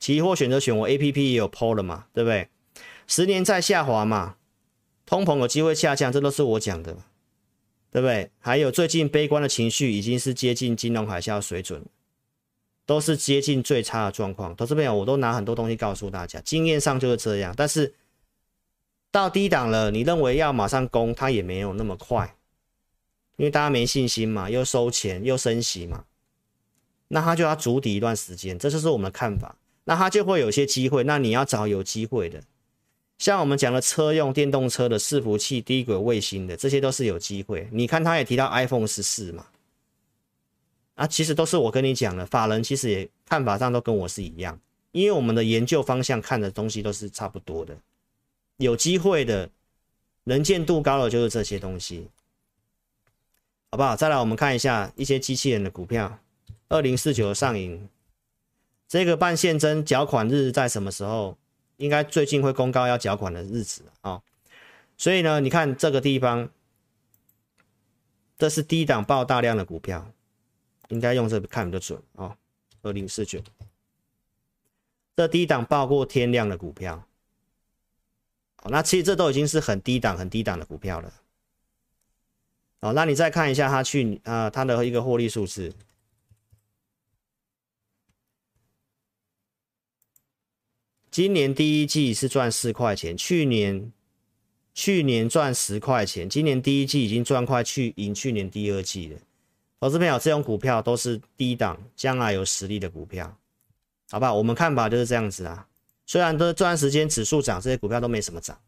[0.00, 2.48] 期货选择权，我 A P P 也有 PO 了嘛，对不对？
[3.06, 4.34] 十年在下滑嘛，
[5.06, 6.96] 通膨有机会下降，这都是我讲的。
[7.92, 8.30] 对不对？
[8.40, 11.84] 还有最近悲观的情绪已经是接近金融海啸水准，
[12.86, 14.56] 都是接近最差的状况。
[14.56, 17.52] 投资朋友，我都拿很多东西告诉大家，经验上就是这样。
[17.54, 17.94] 但是
[19.10, 22.34] 到低档了，你认为要马上攻，它也没有那么快，
[23.36, 26.06] 因为大家没信心嘛，又收钱又升息嘛，
[27.08, 29.58] 那它就要筑底一段时间，这就是我们的看法。
[29.84, 32.42] 那它就会有些机会，那你要找有机会的，
[33.22, 37.68] 像我们讲的车用电动车的伺服器、低轨卫星的，这些都是有机会。
[37.70, 39.46] 你看，他也提到 iPhone 十四嘛，
[40.96, 44.58] 啊，其实都是我跟你讲的，法人其实也看法上都跟我是一样，
[44.90, 47.78] 因为我们的研究方向看的东西都是差不多的。
[48.56, 49.48] 有机会的，
[50.24, 52.08] 能见度高的就是这些东西，
[53.70, 53.94] 好不好？
[53.94, 56.18] 再来，我们看一下一些机器人的股票，
[56.68, 57.88] 二零四九上影，
[58.88, 61.38] 这个半现增缴款日在什么时候？
[61.82, 64.22] 应该最近会公告要缴款的日子啊、哦。
[64.96, 66.48] 所以呢，你看这个地方，
[68.38, 70.12] 这是低档爆大量的股票，
[70.88, 72.36] 应该用这个看比较准啊。
[72.82, 73.40] 二零四九，
[75.16, 77.04] 这低档爆过天量的股票。
[78.62, 81.12] 哦那其实这都已经是很低档、很低档的股票了。
[82.78, 85.72] 哦，那你再看一下它去啊、它的一个获利数字，
[91.12, 93.92] 今年第一季是赚四块钱，去年
[94.72, 99.18] 去年赚十块钱，今年第一季已经赚快去赢去年第二季了。
[99.78, 103.36] 投资朋友，这种股票都是低档，将来有实力的股票，
[104.10, 104.32] 好不好？
[104.32, 105.68] 我们看法就是这样子啊。
[106.06, 108.58] 虽然都这段时间指数涨，这些股票都没什么涨，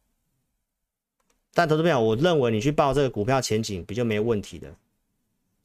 [1.55, 4.77] 但投资朋友，我认为你去报这个股票前景比较没问题的，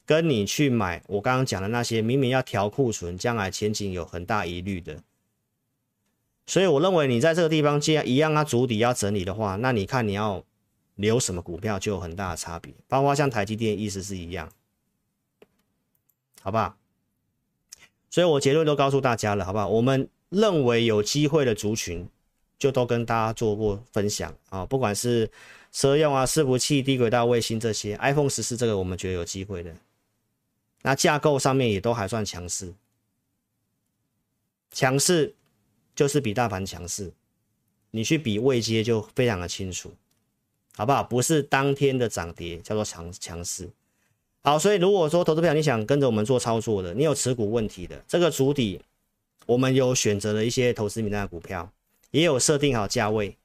[0.06, 5.02] 跟你去买我刚刚讲的那些明明要调库存，将来前景有很大疑虑的，
[6.46, 10.44] 所以我认为你在这个地方既然一样，它筑底要整理的话，那你看你要
[10.96, 14.50] 留什么股票就有很大的差别，包括像台积电意思是一样，
[16.42, 16.76] 好不好？
[18.10, 19.68] 所以我结论都告诉大家了，好不好？
[19.68, 20.08] 我们。
[20.30, 22.08] 认为有机会的族群，
[22.56, 25.28] 就都跟大家做过分享啊，不管是
[25.72, 29.74] 车用啊、伺服器、低轨道卫星这些，iPhone 十四这个我们觉得有机会的，
[30.82, 32.72] 那架构上面也都还算强势，
[34.70, 35.34] 强势
[35.94, 37.12] 就是比大盘强势，
[37.90, 39.92] 你去比位阶就非常的清楚，
[40.76, 41.02] 好不好？
[41.02, 43.68] 不是当天的涨跌叫做强强势，
[44.42, 48.80] 好，所以如果说投资朋友你想跟着我们做操作的，你有持股问题的，这个主底。
[49.46, 51.72] 我们有选择了一些投资名单的股票，
[52.12, 53.36] 也有设定好价位。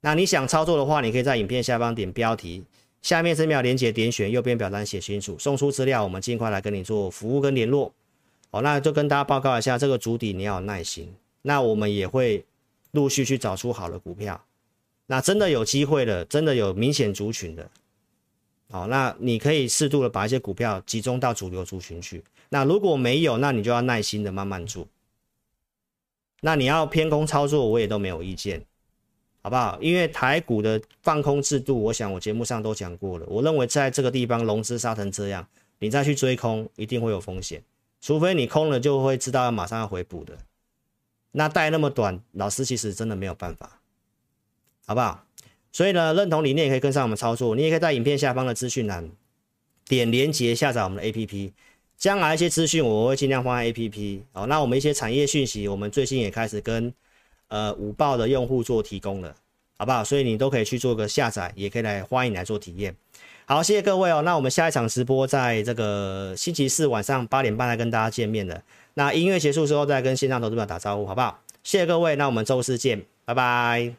[0.00, 2.64] 那你想操作的话，你可以在影片下方点标题，
[3.00, 7.92] 下面这秒连接点选，右边表单写清楚，送出资料，我们尽快来跟你做服务跟联络。
[8.50, 11.14] 好，那就跟大家报告一下，这个主底你要有耐心。
[11.42, 12.44] 那我们也会
[12.90, 14.44] 陆续去找出好的股票。
[15.06, 17.68] 那真的有机会的，真的有明显族群的，
[18.70, 22.22] 好，那你可以适度的把一些股票集中到主流族群去。
[22.48, 24.86] 那如果没有，那你就要耐心的慢慢做。
[26.42, 28.64] 那你要偏空操作，我也都没有意见，
[29.42, 29.76] 好不好？
[29.80, 33.26] 因为台股的放空制度，我想我节目上都讲过了。
[33.28, 35.46] 我认为在这个地方融资杀成这样，
[35.80, 37.62] 你再去追空，一定会有风险。
[38.00, 40.38] 除非你空了，就会知道要马上要回补的。
[41.32, 43.80] 那带那么短，老师其实真的没有办法，
[44.86, 45.24] 好不好？
[45.72, 47.54] 所以呢，认同理念也可以跟上我们操作。
[47.54, 49.08] 你也可以在影片下方的资讯栏
[49.86, 51.52] 点连接下载我们的 APP。
[51.96, 56.92] 将来一些资讯我会尽量放在 APP 好，那我们一些产业讯息，我们最近也开始跟
[57.48, 59.34] 呃五报的用户做提供了，
[59.76, 60.02] 好不好？
[60.02, 62.96] 所以你都可以去做个下载，也可以来欢迎来做体验。
[63.44, 64.22] 好，谢谢各位哦。
[64.22, 68.62] 那我们下一场直播在这个星期四晚上八点半来跟大家见面的。
[69.00, 71.40] 那音乐结束之后再跟线上投资者打招呼，好不好？
[71.62, 73.94] 谢谢各位，那我们周四见，拜拜。